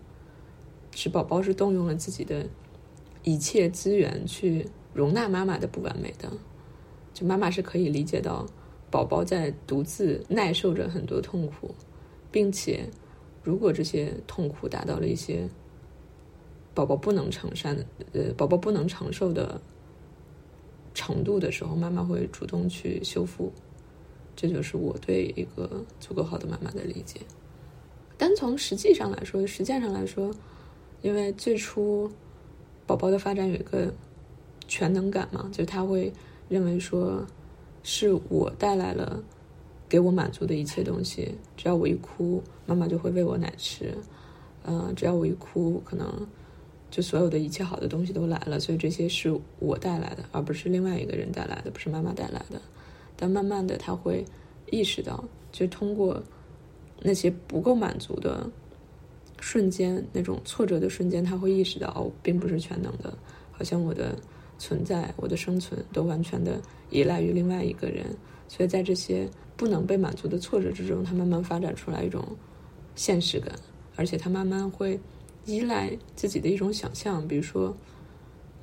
[0.96, 2.48] 是宝宝是动用了自己的
[3.24, 6.32] 一切资源去容纳妈妈的不完美的，
[7.14, 8.46] 就妈妈是可以理解到
[8.96, 11.76] 宝宝在独自耐受着很多痛苦，
[12.32, 12.90] 并且
[13.44, 15.50] 如果这些痛苦达到了一些
[16.74, 17.76] 宝宝不能承担
[18.14, 19.60] 呃宝宝不能承受的
[20.94, 23.52] 程度的时候，妈妈会主动去修复。
[24.34, 27.20] 这就是我对一个足够好的妈妈的理解。
[28.18, 30.34] 单从实际上来说，实践上来说，
[31.02, 32.10] 因为最初
[32.88, 33.94] 宝宝的发展有一个
[34.70, 36.14] 全能感嘛，就是他会
[36.48, 37.26] 认为说
[37.88, 39.24] 是我带来了
[39.88, 43.96] 给我满足的一切东西，只要我一哭，妈妈就会喂我奶吃。
[44.64, 46.28] 嗯，只要我一哭，可能
[46.90, 52.60] 就所有的一切好的东西都来了，所以这些是我带来的，而不是另外一个人带来的，不是妈妈带来的。
[53.16, 54.26] 但慢慢的，他会
[54.72, 56.20] 意识到，就通过
[57.04, 58.50] 那些不够满足的
[59.40, 63.16] 瞬间，那种挫折的瞬间，他会意识到，哦，并不是全能的，
[63.52, 64.18] 好像我的
[64.58, 68.06] 存在，我的生存都完全的依赖于另外一个人。
[68.48, 72.24] 所以在这些不能被满足的挫折之中，他慢慢发展出来一种
[72.96, 73.54] 现实感，
[73.96, 75.00] 而且他慢慢会
[75.46, 77.76] 依赖自己的一种想象，比如说。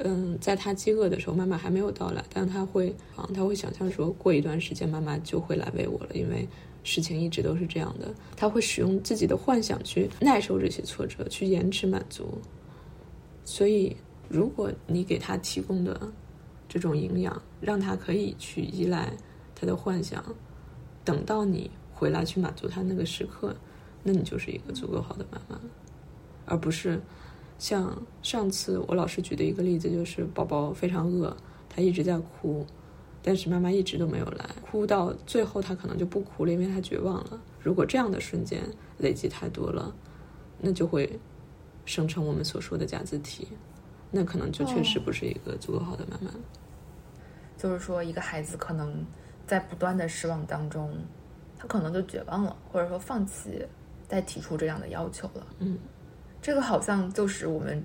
[0.04, 6.48] 嗯，在他饥饿的时候，妈妈还没有到来，但他会啊，他会想象说过一段时间妈妈就会来喂我了，因为
[6.82, 8.12] 事情一直都是这样的。
[8.34, 12.26] 他会使用自己的幻想去耐受这些挫折，去延迟满足。
[13.44, 13.96] 所以，
[14.32, 16.10] 如果你给他提供的
[16.66, 19.12] 这种营养，让他可以去依赖
[19.54, 20.24] 他的幻想，
[21.04, 23.54] 等到你回来去满足他那个时刻，
[24.02, 25.60] 那你就是一个足够好的妈妈，
[26.46, 26.98] 而不是。
[27.58, 31.36] 像上次我老师举的一个例子，就是宝宝非常饿，
[31.68, 32.66] 他一直在哭，
[33.22, 37.38] 但是妈妈一直都没有来，哭到最后他可能就不哭了，因为他绝望了。
[37.60, 38.62] 如果这样的瞬间
[38.98, 39.94] 累积太多了，
[40.58, 41.20] 那就会
[41.84, 43.46] 生成我们所说的假字体，
[44.12, 46.30] 那可能就确实不是一个足够好的妈妈。
[47.56, 49.04] 就是说，一个孩子可能
[49.46, 50.94] 在不断的失望当中，
[51.58, 53.66] 他可能就绝望了，或者说放弃
[54.06, 55.46] 再提出这样的要求了。
[55.58, 55.78] 嗯。
[56.40, 57.80] 这个好像就是我们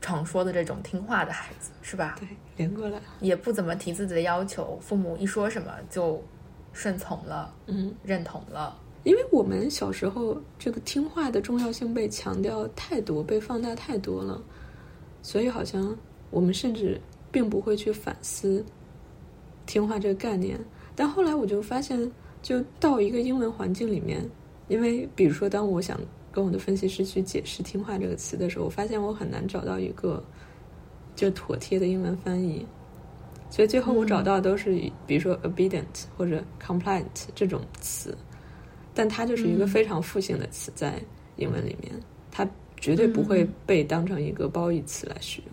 [0.00, 2.16] 常说的这种听话的孩子，是吧？
[2.18, 6.22] 对，连过来也不怎么提自己的要求，父母一说什么就
[6.72, 8.78] 顺从了，嗯，认同了。
[9.04, 14.40] 因为我们小时候这个听话的重要性被强调太多，被放大太多了，
[15.22, 15.96] 所以好像
[16.30, 18.62] 我们甚至并不会去反思
[19.64, 20.58] 听话这个概念。
[20.94, 22.10] 但后来我就发现，
[22.42, 24.28] 就到一个英文环境里面，
[24.68, 25.98] 因为比如说当我想。
[26.34, 30.24] 跟我的分析师去解释“听话”这个词的时候，我发现我很难找到一个
[31.14, 32.64] 就妥帖的英文翻译，
[33.50, 34.72] 所以最后我找到都是
[35.06, 35.84] 比如说 “obedient”
[36.16, 37.04] 或者 “compliant”
[37.34, 38.16] 这种词，
[38.94, 40.98] 但它就是一个非常负性的词，在
[41.36, 41.92] 英文里面，
[42.30, 42.48] 它
[42.82, 45.48] 绝对不会被当成一个褒义词来使用。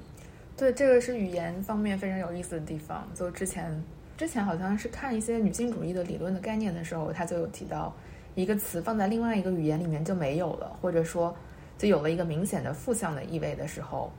[0.58, 3.08] 对，这个是语言方面非常有意思的地方。
[3.16, 3.82] 就之前
[4.18, 7.96] 之前好像是看一些女性主义的理论的概念的时候，他就有提到。
[8.36, 11.36] 一个词放在另外一个语言里面就没有了，或者说
[11.78, 14.10] 就有了一个明显的负向的意味的时候，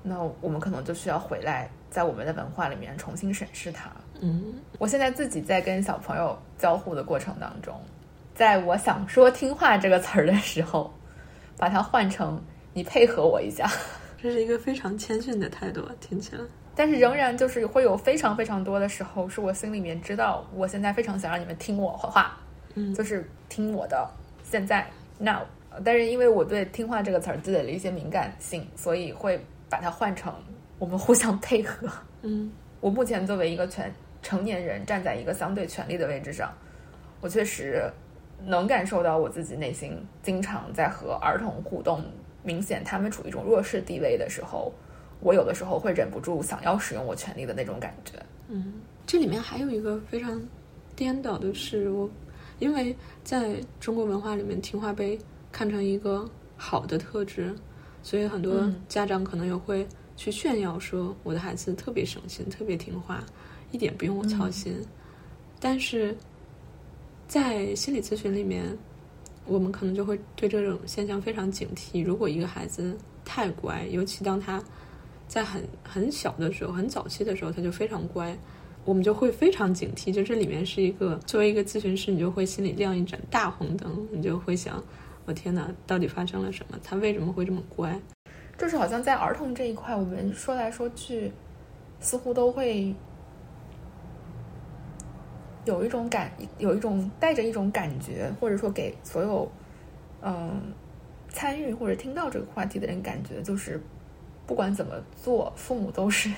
[0.00, 3.90] 那我们可能就需要回来，在我们的文化里面重新审视它。
[4.20, 7.74] 嗯，我现在自己在跟小朋友交互的过程当中，
[8.32, 10.92] 在我想说“听话”这个词儿的时候，
[11.56, 12.40] 把它换成
[12.74, 13.66] “你配合我一下”，
[14.20, 16.42] 这是一个非常谦逊的态度，听起来。
[16.76, 22.36] 但是仍然就是会有非常非常多的时候，是我心里面知道，我现在非常想让你们听我话。
[22.74, 24.10] 嗯，就是听我的，
[24.42, 24.84] 现在
[25.18, 25.42] now，
[25.84, 30.34] 但是因为我对“听话”这个词儿积累了一些敏感性，所以会把它换成
[30.80, 31.88] 我们互相配合。
[32.22, 36.52] 嗯， 我目前作为一个全成年人，站在一个相对权力的位置上，
[37.20, 37.88] 我确实
[38.44, 42.04] 能感受到我自己内心经常在和儿童互动，
[42.44, 44.72] 明显他们处于一种弱势地位的时候，
[45.20, 48.12] 我有的时候会忍不住想要使用我权力的那种感觉。
[48.48, 48.74] 嗯，
[49.06, 50.40] 这里面还有一个非常
[50.94, 52.08] 颠倒的是我。
[52.60, 55.18] 因为在中国文化里面，听话被
[55.50, 57.52] 看成一个好的特质，
[58.00, 59.84] 所以很多家长可能也会
[60.16, 63.24] 去炫耀说我的孩子特别省心、特别听话，
[63.72, 64.80] 一点不用我操心。
[65.58, 66.16] 但是
[67.26, 68.64] 在心理咨询里面，
[69.46, 72.02] 我们可能就会对这种现象非常警惕。
[72.02, 74.62] 如果一个孩子太乖，尤其当他
[75.28, 78.36] 在很很小的时候、很早期的时候，他就非常乖。
[78.84, 84.82] 我们就会非常警惕，就这里面是一个作为一个咨询师，你就会心里亮一盏大红灯，你就会想：
[85.24, 86.78] 我天哪，到底发生了什么？
[86.84, 87.98] 他为什么会这么乖？
[88.58, 91.32] 就是好像在儿童这一块，我们说来说去，
[91.98, 92.94] 似乎都会
[95.64, 99.50] 有一种感，有一种带着一种感觉，或者说给所有
[100.22, 100.60] 嗯
[101.28, 103.80] 参与或者听到这个话题的人感觉，就是
[104.46, 106.30] 不管怎么做，父母都是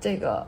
[0.00, 0.46] 这个。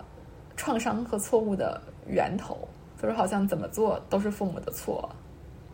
[0.55, 2.69] 创伤和错误的源头，
[3.01, 5.11] 就是好像怎么做都是父母的错。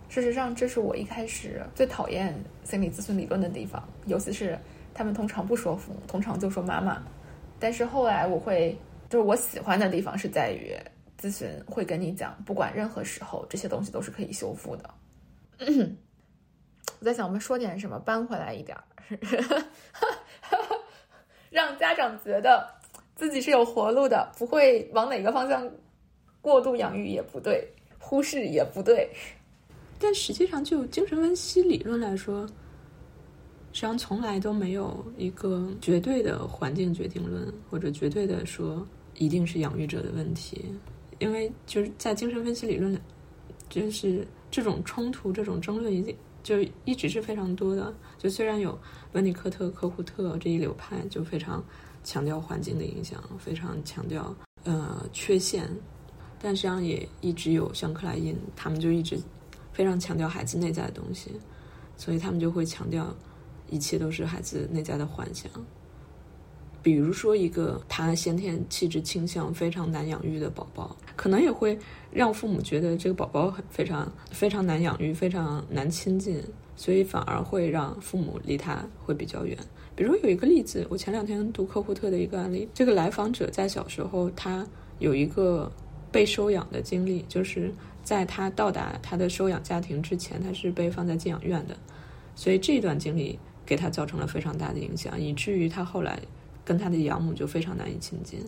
[0.09, 2.33] 事实上，这是我一开始最讨厌
[2.63, 4.57] 心理咨询理论的地方，尤其是
[4.95, 7.03] 他们通常不说父母，通常就说妈妈。
[7.59, 8.79] 但是后来我会，
[9.11, 10.73] 就是我喜欢的地方是在于
[11.21, 14.95] 咨询会跟你讲，不管任何时候，这些东西都是可以修复的。
[17.01, 18.85] 我在想，我们说点什么，搬回来一点儿，
[21.51, 22.77] 让家长觉得。
[23.17, 25.69] 自己是有活路的，不会往哪个方向
[26.41, 29.11] 过度养育也不对，忽视也不对。
[29.99, 32.47] 但实际上，就精神分析理论来说，
[33.73, 40.67] 实际上从来都没有一个绝对的环境决定论，或者绝对的说一定是养育者的问题，
[41.19, 42.99] 因为就是在精神分析理论，
[43.69, 47.95] 就是这种冲突、这种争论已经就一直是非常多的。
[48.17, 48.79] 就虽然有
[49.13, 51.65] 温尼科特、科胡特这一流派，就非常
[52.03, 55.69] 强调环境的影响，非常强调呃缺陷，
[56.41, 59.19] 但实际上也一直有像克莱因，他们就一直
[59.73, 61.33] 非常强调孩子内在的东西，
[61.97, 63.15] 所以他们就会强调。
[63.71, 65.51] 一切都是孩子内在的幻想。
[66.83, 71.79] 比如说，一个他先天气质倾向非常难养育的宝宝，可能也会
[72.11, 76.43] 让父母觉得这个宝宝很非常非常难养育，非常难亲近，
[76.77, 79.59] 所以反而会让父母离他会比较远。
[79.97, 84.67] 比如有一个例子，我前两天读科胡特的一个案例，这个来访者在小时候他
[85.01, 85.71] 有一个
[86.13, 87.75] 被收养的经历，就是
[88.05, 91.77] 在他到达他的收养家庭之前，他是被放在寄养院的，
[92.35, 93.39] 所以这段经历。
[93.67, 96.19] 给他造成了非常大的影响，以至于他后来
[96.69, 98.45] 跟他的养母就非常难以亲近，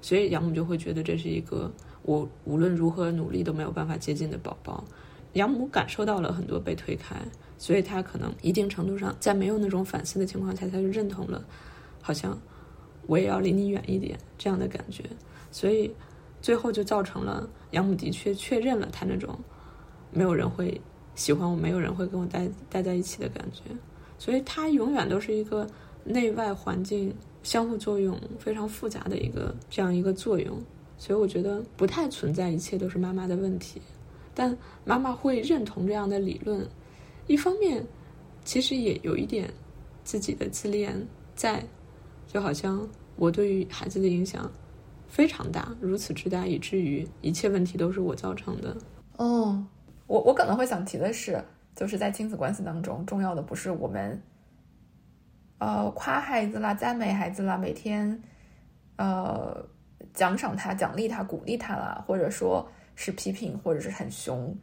[0.00, 1.68] 所以养母就会觉得这是一个
[2.02, 4.84] 我无论如何努力都没有办法接近的宝宝。
[5.32, 7.16] 养母感受到了很多被推开，
[7.58, 11.44] 所以他可能一定程度上在没有那种反思的情况下，他就认同了，
[12.00, 12.38] 好像
[13.08, 15.02] 我也要离你远一点这样的感觉。
[15.50, 15.92] 所以
[16.40, 19.36] 最后就造成了养母的确确认了他那种
[20.12, 20.80] 没有人会
[21.16, 23.62] 喜欢我，没有人会跟我待待在一起的感觉。
[24.16, 25.66] 所以他永远都是一个
[26.04, 27.12] 内外环境
[27.44, 30.60] 相互作用非常复杂的一个这样一个作用，
[30.98, 33.80] 所以我觉得不太存在一切都是妈妈的问题，
[34.34, 36.66] 但妈妈会认同这样的理论，
[37.28, 37.86] 一方面
[38.44, 39.48] 其实也有一点
[40.02, 41.00] 自己的自恋
[41.36, 41.64] 在，
[42.26, 42.84] 就好像
[43.14, 44.50] 我对于孩子的影响
[45.06, 48.76] 非常大，如此之大，以至于一切问题都是我造成的。
[49.18, 49.64] 哦，
[50.08, 51.40] 我我可能会想提的是。
[51.76, 54.22] 就是在亲子关系当中，重要的不是我们，
[55.58, 58.22] 呃，夸孩子啦、赞美孩子啦，每天，
[58.96, 59.64] 呃，
[60.12, 64.56] 奖赏他、奖励他、鼓励他啦，或者说是批评，或者是很凶。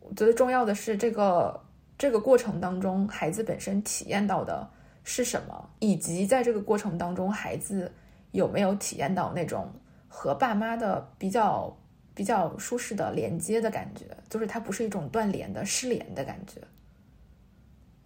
[0.00, 1.60] 我觉得重要的是这个
[1.98, 4.68] 这个过程当中，孩子本身体验到的
[5.04, 7.92] 是什么，以及在这个过程当中，孩子
[8.32, 9.70] 有没有体验到那种
[10.08, 11.76] 和爸妈的比较。
[12.16, 16.58] 比较舒适的连接的感觉，就是它不是一种断联的失联的感觉。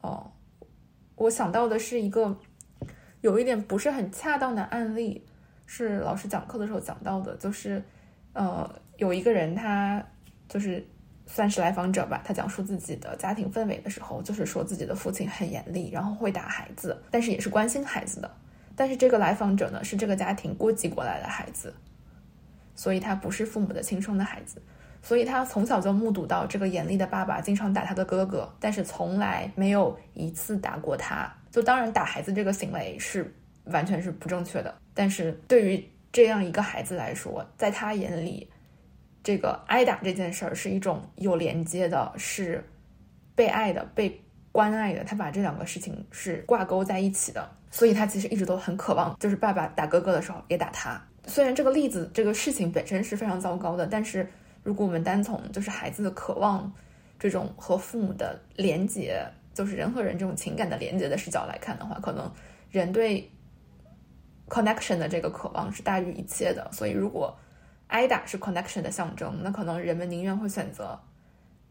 [0.01, 0.29] 哦，
[1.21, 2.35] 我想到的是一个
[3.21, 5.23] 有一点不是很恰当的案例，
[5.67, 7.83] 是老师讲课的时候讲到的，就是
[8.33, 10.03] 呃，有一个人他
[10.49, 10.83] 就是
[11.27, 18.31] 算是来访者吧，他讲述自己的家庭氛围的时候，就是说自己的父亲很严厉，然后会打孩子，但是也是关心孩子的。
[18.75, 21.75] 但是这个来访者呢，是这个家庭过继过来的孩子。
[22.75, 24.63] 所以他不是父母的亲生的孩子，
[25.03, 31.33] 所以他从小就目睹到这个严厉的爸爸经常打他的哥哥，但是从来没有一次打过他。
[31.51, 33.35] 就当然打孩子这个行为是
[33.65, 38.49] 完全是不正确的，但是对于这样一个孩子来说，在他眼里，
[39.23, 42.65] 这个挨打这件事儿是一种有连接的，是
[43.35, 44.21] 被爱的、被
[44.53, 45.03] 关爱的。
[45.03, 51.01] 他把这两个事情是挂钩在一起的，所以他其实一直都很渴望，就是爸爸打哥哥的时候也打他。
[51.27, 54.29] 虽然这个例子、这个事情本身是非常糟糕的，但是
[54.63, 56.73] 如果我们单从就是孩子的渴望
[57.19, 62.31] 这种和父母的连接，就是人和人这种情感的连接的视角来看的话，可能
[62.71, 63.31] 人对
[64.49, 66.71] connection 的这个渴望是大于一切的。
[66.73, 67.37] 所以，如果
[67.89, 70.99] 挨打是 connection 的象征，那可能人们宁愿会选择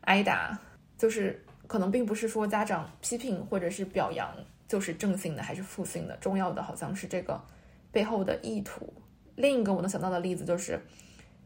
[0.02, 0.60] 挨打。
[0.98, 4.36] 就是可能并不是说家长批评或者是表扬
[4.68, 7.42] 就是正性的还是负性的，重要的好像是这个
[7.90, 8.94] 背后的意图。
[9.38, 10.78] 另一个我能想到的例子就是，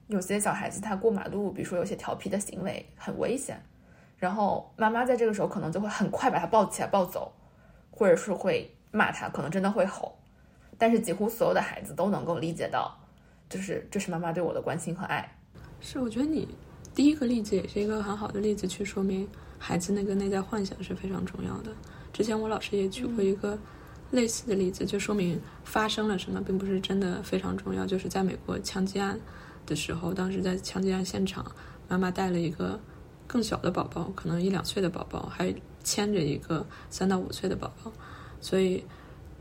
[0.08, 3.62] 有些小孩子他过马路，比如说有些调皮的行为很危险，
[4.18, 7.32] 然后妈妈在这个时候可能就会很快把他抱起来抱走，
[7.90, 10.18] 或者是会骂他，可能真的会吼。
[10.78, 12.98] 但是几乎所有的孩子都能够理解到，
[13.50, 15.38] 就是这是妈妈对我的关心和爱。
[15.80, 16.48] 是，我觉得你
[16.94, 19.28] 第一个例子也是一个很好的例子，去说明
[19.58, 21.72] 孩子那个内在幻想是非常重要的。
[22.12, 23.58] 之前我老师也举过一个。
[24.12, 27.84] 类似的例子就说明发生了什么，并不是真的非常重要。
[27.84, 29.20] 就是在美国枪击案
[29.66, 31.46] 的时候，当时在枪击案现场，
[31.88, 32.80] 妈妈带了一个
[33.28, 35.54] 更小的宝宝，可能一两岁的宝宝，还
[35.84, 37.92] 牵着一个三到五岁的宝宝，
[38.42, 38.84] 所以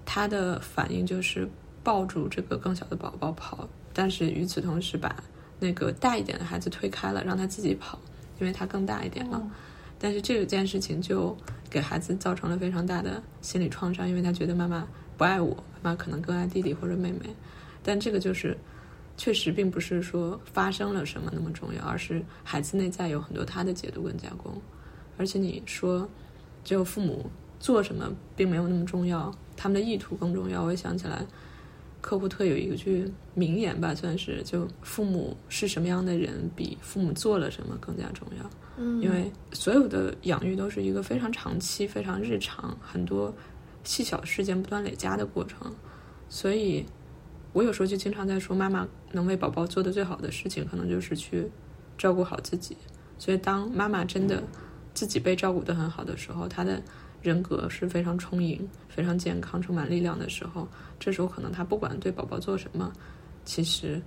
[0.04, 1.48] 他的反应就是
[1.82, 5.14] 抱住这个更小的宝宝跑，但是与此同时把
[5.60, 7.98] 那个大一点的孩子推开了，让他自己跑，
[8.40, 9.50] 因为他更大一点了。
[9.98, 11.36] 但是这件事情就
[11.70, 14.84] 给孩子造成了非常大的心理创伤，因为他觉得妈妈
[15.16, 17.34] 不爱我，妈妈可能更爱弟弟或者妹妹。
[17.84, 18.58] 但这个就是
[19.16, 24.60] 确实并不是说发生了什么那么重要，而是孩子内在有很多他的解读跟加工。
[25.18, 26.08] 而且你说
[26.64, 30.64] 只有父母做什么并没有那么重要，他们的意图更重要。
[30.64, 31.24] 我也想起来，
[32.00, 38.50] 科胡特有一句名言吧，算是就父母是什么样的人，比父母做了什么更加重要。
[38.78, 43.32] 嗯，因为所有的养育都是一个非常长期、非常日常、很多
[43.84, 45.72] 细小事件不断累加的过程，
[46.28, 46.84] 所以
[47.52, 51.50] 我有时候就经常在说，妈妈能为宝宝做的最好的事情，可能就是去
[51.98, 52.76] 照顾好自己。
[53.18, 54.42] 所以，当妈妈真的
[54.94, 56.82] 自己被照顾得很好的时候，她的
[57.20, 60.66] 人格是非常充盈、非常健康、充满力量的时候，
[60.98, 62.92] 这时候可能她不管对宝宝做什么，
[63.44, 64.02] 其实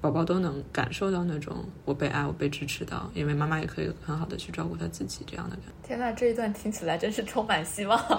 [0.00, 5.88] 宝宝都能感受到那种我被爱、我被支持到，因为妈妈也可以很好的去照顾她自己这样的感觉。
[5.88, 8.00] 天呐，这一段听起来真是充满希望。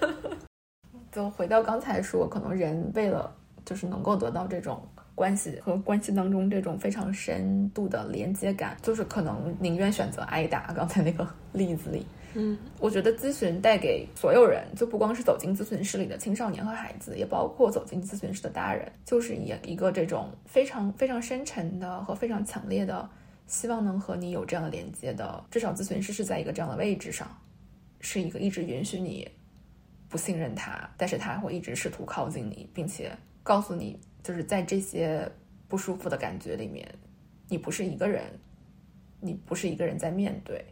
[1.12, 3.32] 就回到刚才说，可能人为了
[3.64, 4.82] 就是能够得到这种。
[5.12, 10.72] 关系和关系当中这种非常深度的连接感，就是可能宁愿选择挨打。
[10.72, 23.06] 刚才那个例子里，嗯，我觉得咨询带给所有人，就不光是走进咨询室里的青少年和孩子，也包括走进咨询室的大人，就是一一个这种非常非常深沉的和非常强烈的
[23.46, 25.44] 希望能和你有这样的连接的。
[25.50, 27.28] 至少咨询师是在一个这样的位置上，
[28.00, 29.30] 是一个一直允许你
[30.08, 34.00] 不信任他，但是他会一直试图靠近你，并且告诉你。
[34.22, 35.26] 就是在这些
[35.66, 36.86] 不舒服的感觉里面，
[37.48, 38.22] 你不是一个人，
[39.18, 40.62] 你不是一个人在面对。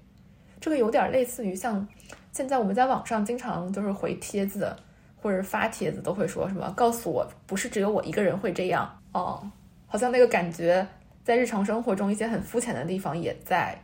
[0.61, 1.89] 这个有点类似于像
[2.31, 4.77] 现在我们在网上经常就是回帖子
[5.17, 9.01] 或者发帖子，都会说什么“告诉我不是只有我一个人会这样”。
[9.13, 9.51] 哦，
[9.87, 10.87] 好像那个感觉
[11.25, 13.83] 在日常生活中一些很肤浅的地方也在，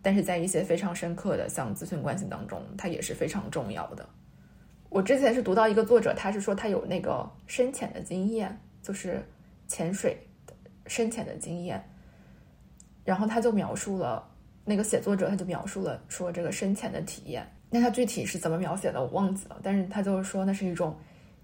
[0.00, 4.08] 但是在一些非常深刻的像咨询关系当中，它也是非常重要的。
[4.94, 8.56] 我之前是读到一个作者，他是说他有那个深浅的经验。
[8.84, 9.26] 就是
[9.66, 10.14] 潜水
[10.86, 11.82] 深浅的经验，
[13.02, 14.22] 然后他就描述了
[14.62, 17.50] 那个写作者，他就描述了说这个深浅的体验。
[17.70, 19.58] 那他具体是怎么描写的，我忘记了。
[19.62, 20.94] 但是他就是说，那是一种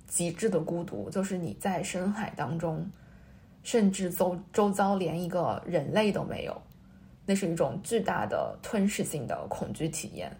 [0.06, 2.86] 极致的孤独，就是你在深海当中，
[3.62, 6.60] 甚至周周遭连一个人类都没有，
[7.24, 10.30] 那是一种巨大的吞噬性的恐惧体验。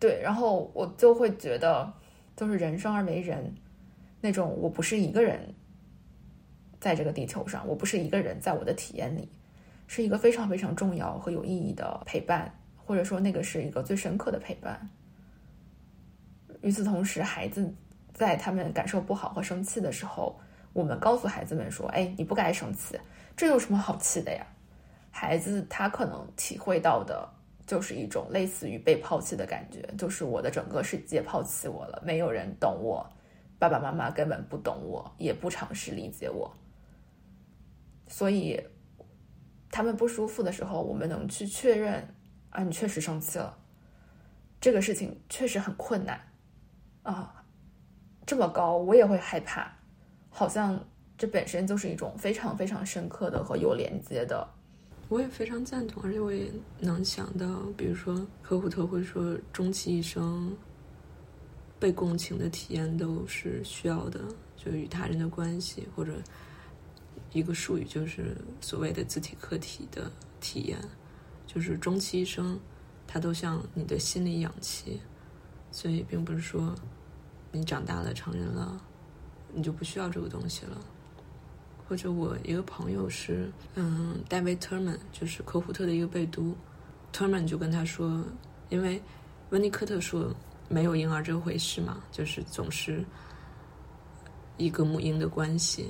[0.00, 1.92] 对，然后我就会觉得，
[2.34, 3.54] 就是人生而为人。
[4.22, 5.54] 那种我不是一个人，
[6.80, 9.28] 在这个地球上，我不是一个人，在我的体验里，
[9.86, 14.88] 是一个非常非常重要和有意义的陪伴，或者说那个是一个最深刻的陪伴。
[16.62, 17.74] 与此同时，孩子
[18.12, 20.38] 在他们感受不好和生气的时候，
[20.72, 22.98] 我们告诉孩子们说：“哎，你不该生气，
[23.36, 24.46] 这有什么好气的呀？”
[25.10, 27.28] 孩子他可能体会到的
[27.70, 33.08] 就是一种类似于被抛弃的感觉，就是我的整个世界抛弃我了，没有人懂我。
[33.60, 36.52] 爸爸妈妈根本不懂我，也不尝试理解我，
[38.08, 38.60] 所以
[39.70, 42.12] 他们不舒服的时候，我们能去确认
[42.50, 43.56] 啊，你确实生气了，
[44.60, 46.20] 这个事情确实很困难
[47.04, 47.44] 啊，
[48.26, 49.70] 这么高我也会害怕，
[50.28, 50.84] 好像
[51.16, 54.48] 这本身就是一种非常非常深刻的和有连接的。
[55.10, 60.56] 我也非常赞同，而且我也能想到，比如说科胡特会说，终其一生。
[61.80, 64.20] 被共情的体验都是需要的，
[64.54, 66.12] 就与他人的关系，或者
[67.32, 70.78] 一个术语就是所谓的自体客体的体验，
[71.46, 72.60] 就是终其一生，
[73.06, 75.00] 它都像你的心理氧气，
[75.72, 76.74] 所以并不是说
[77.50, 78.78] 你长大了成人了，
[79.50, 80.78] 你就不需要这个东西了。
[81.90, 86.54] 或者我一个朋友是，嗯，David Turman，就是科胡特的一个贝都
[87.12, 88.24] ，Terman 就跟他说，
[88.68, 89.02] 因为
[89.50, 90.32] 温尼科特说。
[90.72, 93.04] 没有婴儿这回事嘛，就是总是
[94.56, 95.88] 一个母婴的关系，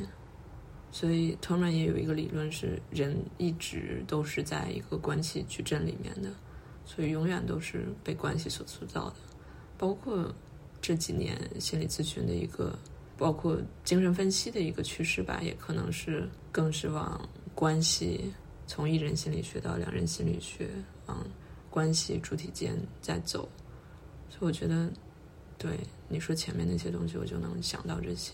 [0.91, 6.31] 所以 t o m a n 也有一个理论是，人一直都是在一个关系矩阵里面的，
[6.87, 9.17] 所以永远都是被关系所塑造的。
[9.77, 10.35] 包括
[10.81, 12.75] 这几年心理咨询的一个，
[13.21, 18.33] 包括精神分析的一个趋势吧，也可能是更是往关系，
[18.67, 20.71] 从一人心理学到两人心理学，
[21.05, 21.23] 往
[21.69, 23.47] 关系主体间在走。
[24.31, 24.91] 所以我觉得，
[25.59, 28.33] 对你说前面那些东西，我就能想到这些。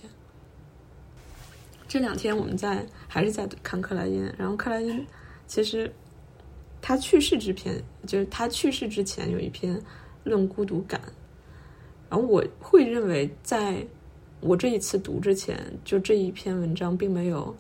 [1.88, 5.04] 这两天我们在还是在看克莱因，然后克莱因
[5.48, 5.92] 其实
[6.80, 9.82] 他去世之篇，就是他去世之前有一篇
[10.22, 11.00] 论孤独感，
[12.08, 13.84] 然后我会认为，在
[14.40, 17.54] 我这一次读之前，就这一篇文章并没有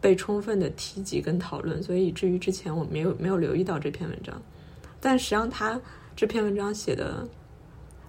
[0.00, 4.40] 被充分的提及跟讨论，所以以至于之前我没有没有留意到这篇文章，
[5.00, 5.80] 但实际上他
[6.14, 7.28] 这篇文章写的。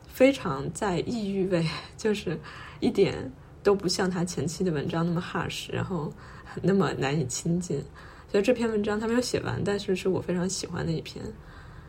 [0.06, 1.68] 非常在抑郁味，
[1.98, 2.40] 就是
[2.80, 3.32] 一点
[3.64, 6.14] 都不像他前期的文章那么 harsh，然后
[6.62, 7.84] 那么难以亲近。
[8.32, 11.26] 所以这篇文章他没有写完，但是是我非常喜欢的一篇。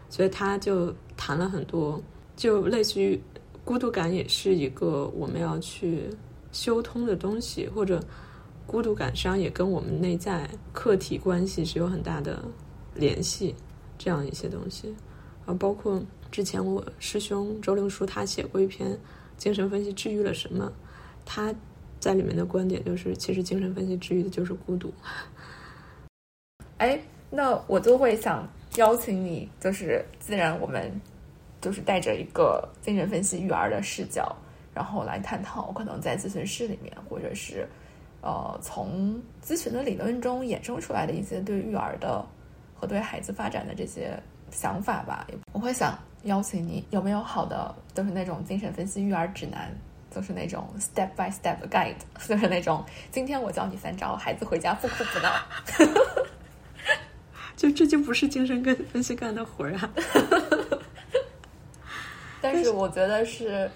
[0.08, 2.02] 所以他就谈了很多
[2.34, 3.20] 就类似于
[3.64, 6.10] 孤独感也是一个我们要去
[6.52, 8.02] 修通的东西，或者
[8.66, 12.44] 孤独感实际上也跟我们内在客体关系是有很大的
[12.94, 13.54] 联系，
[13.96, 14.94] 这样一些东西
[15.46, 18.98] 啊，包括之前我师兄周令书他写过一篇
[19.36, 20.70] 精神分析治愈了什么，
[21.24, 21.54] 他
[21.98, 24.92] 在里面的观点就是，其实精神分析治愈的就是孤独。
[26.76, 27.00] 哎，
[27.30, 28.46] 那我就会想
[28.76, 31.00] 邀请你，就是既然我们
[31.64, 34.36] 就是带着一个精神分析育儿的视角，
[34.74, 37.66] 然后来探讨可能在咨询室里面，或者是
[38.20, 42.22] 呃从咨询的理论中衍生出来的一些对育儿的
[42.74, 45.26] 和对孩子发展的这些想法吧。
[45.52, 49.74] 我会想邀请你，有没有好的就是那种精神分析育儿指南，
[50.10, 51.96] 就是那种 step by step guide，
[52.28, 55.32] 就是那种今天我教你三招，孩子回家不哭不闹。
[57.56, 59.88] 就这就不是精神跟分析干的活儿啊！
[62.54, 63.70] 但是我觉得是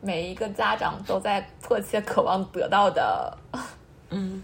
[0.00, 3.38] 每一个家长都在迫切渴望得到的。
[4.10, 4.42] 嗯，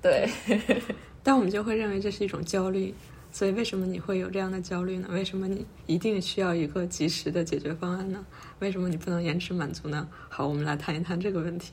[0.00, 0.28] 对。
[1.22, 2.94] 但我们就会认为这是一种焦虑，
[3.30, 5.08] 所以为什么你会有这样的焦虑呢？
[5.12, 8.24] 为什么你一定需要一个及时的解决方案呢？
[8.58, 10.08] 为什么你不能延迟满足呢？
[10.28, 11.72] 好，我们来谈一谈这个问题。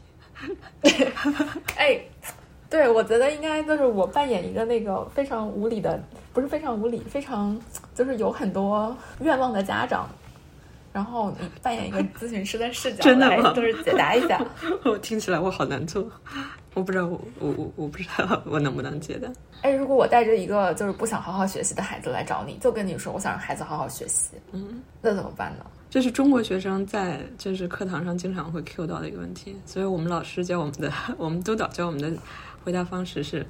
[1.76, 2.00] 哎。
[2.72, 6.00] 对，我觉得应该就是我扮演一个那个非常无理的，
[6.32, 7.60] 不是非常无理，非常
[7.96, 10.08] 就是有很多愿望的家长，
[10.92, 14.44] 然后你扮演一个咨询师的视角真的吗，就是解答一下。
[14.86, 16.10] 我听起来我好难做，
[16.74, 19.30] 我不知道我我我我不知道我能不能解答。
[19.62, 25.66] 哎，如果我带着一个就是不想好好学习的孩子来找你，就跟你说我想让孩子好好学习，嗯，那怎么办呢？
[25.90, 32.12] 这是中国学生在就是课堂上经常会 Q 到的一个问题，所以我们老师教我们的， 我们督导教我们的。
[32.62, 33.44] 回答方式是：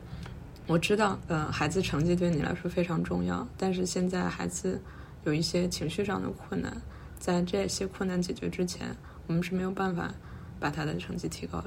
[0.68, 4.80] 我知道，呃，孩子成绩对你来说非常重要，但是现在孩子
[5.24, 6.72] 有一些情绪上的困难，
[7.20, 8.96] 在这些困难解决之前，
[9.28, 10.12] 我们是没有办法
[10.60, 11.64] 把他的成绩提高。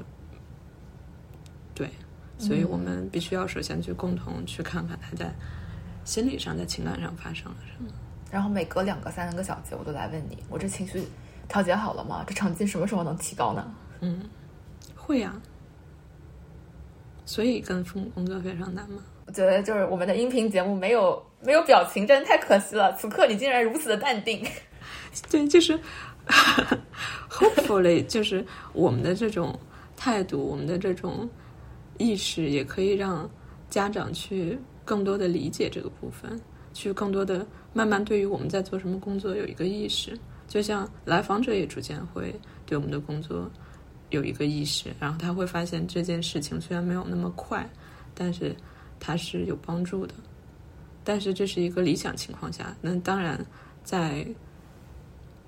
[1.75, 1.89] 对，
[2.37, 5.31] 所以我们必须要首先去共同去看看他在
[6.03, 7.89] 心理上、在情感上发生了什么。
[8.31, 11.07] 然后每隔两个、三个小节，我都来问你：我这情绪
[11.47, 12.23] 调节好了吗？
[12.27, 13.71] 这成绩什么时候能提高呢？
[14.01, 14.21] 嗯，
[14.95, 15.33] 会呀。
[17.25, 19.01] 所以跟父母工作非常难吗？
[19.25, 22.93] 我觉得就是我们的音频节目没有没有表情，真的太可惜了。
[22.97, 24.45] 此刻你竟然如此的淡定。
[25.29, 25.79] 对，就是
[27.29, 29.57] hopefully，就是我们的这种
[29.95, 31.29] 态度，我们的这种
[31.97, 33.29] 意识，也可以让
[33.69, 36.39] 家长去更多的理解这个部分，
[36.73, 40.17] 去更多的慢慢对于我们在做什么工作有一个意识。
[40.47, 42.33] 就像来访者也逐渐会
[42.65, 43.49] 对我们的工作。
[44.09, 47.67] 有一个意识，然后他会发现这件事情虽然没有那么快，
[48.13, 48.55] 但是
[48.99, 50.13] 它是有帮助的。
[51.03, 53.43] 但是这是一个理想情况下，那当然
[53.83, 54.23] 在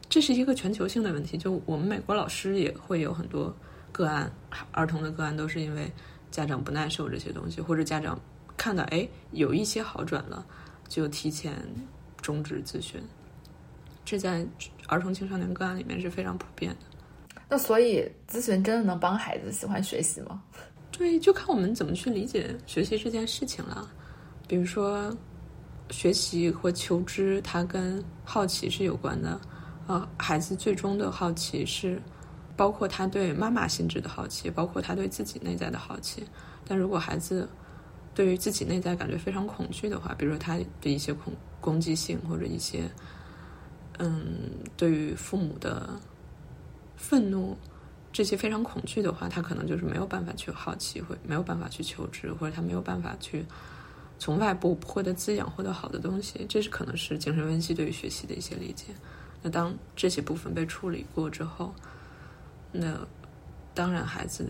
[0.09, 1.37] 这是一个全球性的问题。
[1.37, 3.55] 就我们美国老师也会有很多
[3.91, 4.31] 个案，
[4.71, 5.91] 儿童的个案都是因为
[6.31, 8.19] 家长不耐受这些东西，或者家长
[8.55, 10.45] 看到哎有一些好转了，
[10.87, 11.53] 就提前
[12.21, 13.01] 终止咨询。
[14.03, 14.45] 这在
[14.87, 16.77] 儿童青少年个案里面是非常普遍的。
[17.49, 20.41] 那所以，咨询真的能帮孩子喜欢学习吗？
[20.91, 23.91] 对，就看我们怎么去理解学习这件事情了。
[24.47, 25.15] 比如说，
[25.89, 29.39] 学习或求知，它跟好奇是有关的。
[29.87, 32.01] 啊，孩子最终的好奇是
[32.55, 36.23] 包括他对妈妈性质的好奇，包括他对自己内在的好奇。
[36.67, 37.47] 但如果孩子
[38.13, 42.89] 对于自己内在感觉非常恐惧的话，比如说他的一些恐攻击性，或者一些
[43.99, 45.89] 嗯，对于父母的。
[46.97, 47.55] 愤怒，
[48.11, 53.45] 这些非常恐惧的话，他可能就是没有办法去好奇，或没有办法去求知，或者他没有办法去
[54.17, 56.45] 从外部获得滋养、获得好的东西。
[56.47, 58.85] 这是可能是精神分析对于学习的一些理解。
[59.45, 61.71] 那当这些部分被处理过之后，
[62.71, 62.97] 那
[63.75, 64.43] 当然孩子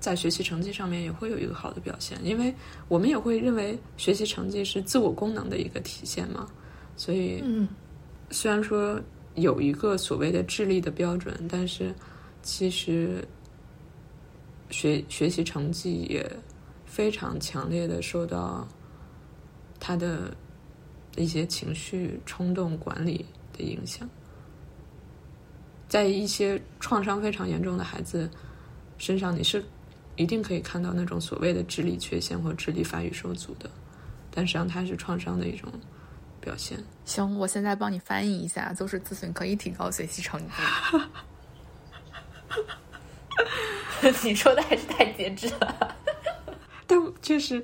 [0.00, 2.52] 在学习成绩上面也会有一个好的表现，因为
[2.88, 6.48] 我们也会认为学习成绩是自我功能的一个体现嘛。
[6.96, 7.68] 所以，嗯，
[8.32, 9.00] 虽然说。
[9.36, 11.94] 有一个所谓的智力的标准，但是
[12.42, 13.24] 其实
[14.70, 16.28] 学学习成绩也
[16.84, 18.66] 非常强烈的受到
[19.78, 20.36] 他的
[21.16, 23.24] 一些情绪冲动管理
[23.60, 24.08] 的影响。
[25.88, 28.30] 在一些创伤非常严重的孩子
[28.98, 29.64] 身上，你是
[30.16, 33.70] 一定可以看到那种所谓的智力缺陷或智力发育受阻的，
[34.30, 35.70] 但实际上它是创伤的一种。
[36.42, 40.46] 表现行，我现在帮你翻译一下，就是咨询可以提高学习成绩。
[44.24, 45.96] 你说的还是太节制了，
[46.88, 47.62] 但确实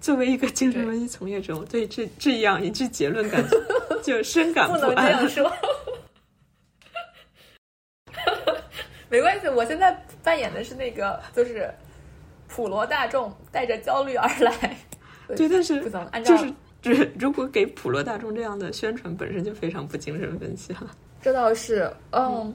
[0.00, 3.56] 作为一个精神分析从业者，我对这这样一句结论感觉
[4.06, 5.52] 就深感不能这样说。
[9.10, 9.92] 没关系，我现在
[10.22, 11.68] 扮演的是那个，就是
[12.46, 14.76] 普罗大众带着焦虑而来。
[15.36, 16.36] 对，但是不能按照
[16.80, 20.88] 就是如果给普罗大众这样的宣传，本身就非常不精神分析了。
[21.20, 22.54] 这倒是，嗯。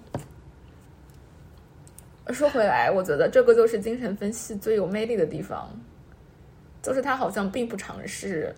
[2.28, 5.70] 说回来，我觉得这个就是精神分析最有魅力的地方，
[6.82, 8.56] 就是他好像并不尝试，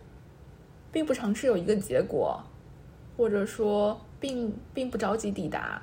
[0.91, 2.39] 并不尝试有一个结果，
[3.15, 5.81] 或者说并并不着急抵达。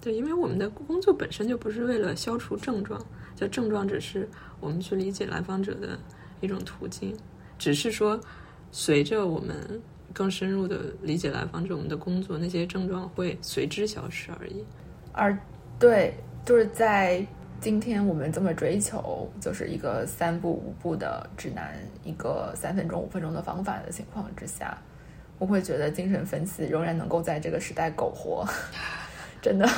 [0.00, 3.00] 对，因为我们的工作本身就不是为了消除症状，
[3.34, 4.28] 就症状只是
[4.60, 5.98] 我们去理解来访者的
[6.40, 7.16] 一种途径。
[7.58, 8.20] 只是说，
[8.70, 9.80] 随着我们
[10.12, 14.62] 更深入的理解来访者，我们的工作那些症状会随之消失而已。
[15.12, 15.38] 而
[15.78, 16.14] 对，
[16.44, 17.26] 就是在
[17.60, 24.76] 今天我们这么追求，就是一个三步五步的指南，一个三分钟五分钟的方法的情况之下，
[25.38, 28.46] 我会觉得精神分析仍然能够在这个时代苟活，
[29.42, 29.68] 真的，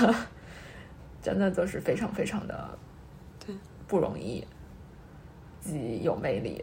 [1.23, 2.79] 真的都是非常非常的
[3.45, 3.55] 对
[3.89, 4.47] 不容易，
[5.61, 6.63] 极有魅力。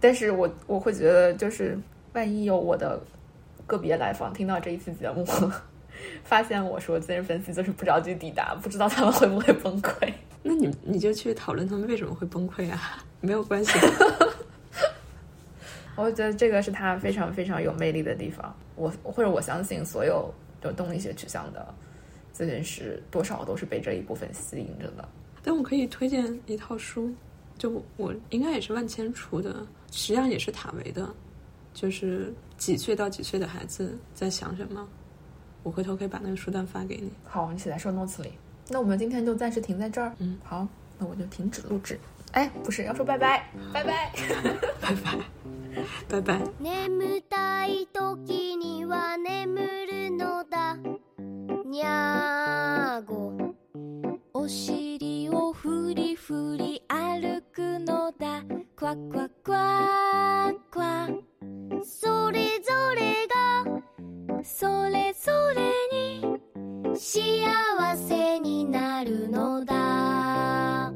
[0.00, 1.76] 但是我我会觉得，就是
[2.12, 3.00] 万一有我的
[3.66, 5.24] 个别来访听到这一期节目，
[6.22, 10.12] 发现我说精神分析就是不着急抵达，不知道他们会不会崩溃？
[10.42, 13.02] 那你你就去讨论他们为什么会崩溃啊？
[13.20, 13.72] 没有关系。
[15.98, 18.54] 我觉得这个是他非常非常有魅力的地方。
[18.76, 20.32] 我或者我相信，所有
[20.62, 21.74] 有动力学取向的
[22.34, 25.08] 咨询师，多少都是被这一部分吸引着的。
[25.42, 27.12] 但我可以推荐一套书，
[27.58, 29.66] 就我应该也是万千出的。
[29.90, 31.08] 实际上也是塔维的，
[31.72, 34.86] 就是几岁到几岁的孩子在想什么。
[35.62, 37.10] 我回头可以把那个书单发给你。
[37.24, 38.32] 好，你写在收 notes 里。
[38.68, 40.12] 那我们今天就暂时停在这儿。
[40.18, 40.68] 嗯，好，
[40.98, 41.98] 那我就停止录制。
[42.32, 44.12] 哎，不是，要说拜拜，拜拜，
[44.80, 45.18] 拜拜，
[46.08, 46.40] バイバイ。
[46.60, 49.60] 眠たい時には眠
[49.90, 50.76] るのだ。
[51.64, 53.32] にゃーご
[54.32, 58.42] お尻をふりふり歩くのだ。
[58.74, 61.08] クワクワクワクワ
[61.84, 63.64] それぞれが
[64.42, 70.92] それぞれに幸せになるのだ。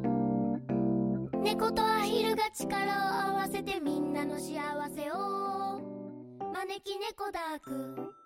[1.43, 2.89] 猫とアヒル力を
[3.31, 4.61] 合わせてみんなの幸
[4.95, 5.81] せを。
[6.53, 8.22] 招き猫ダーク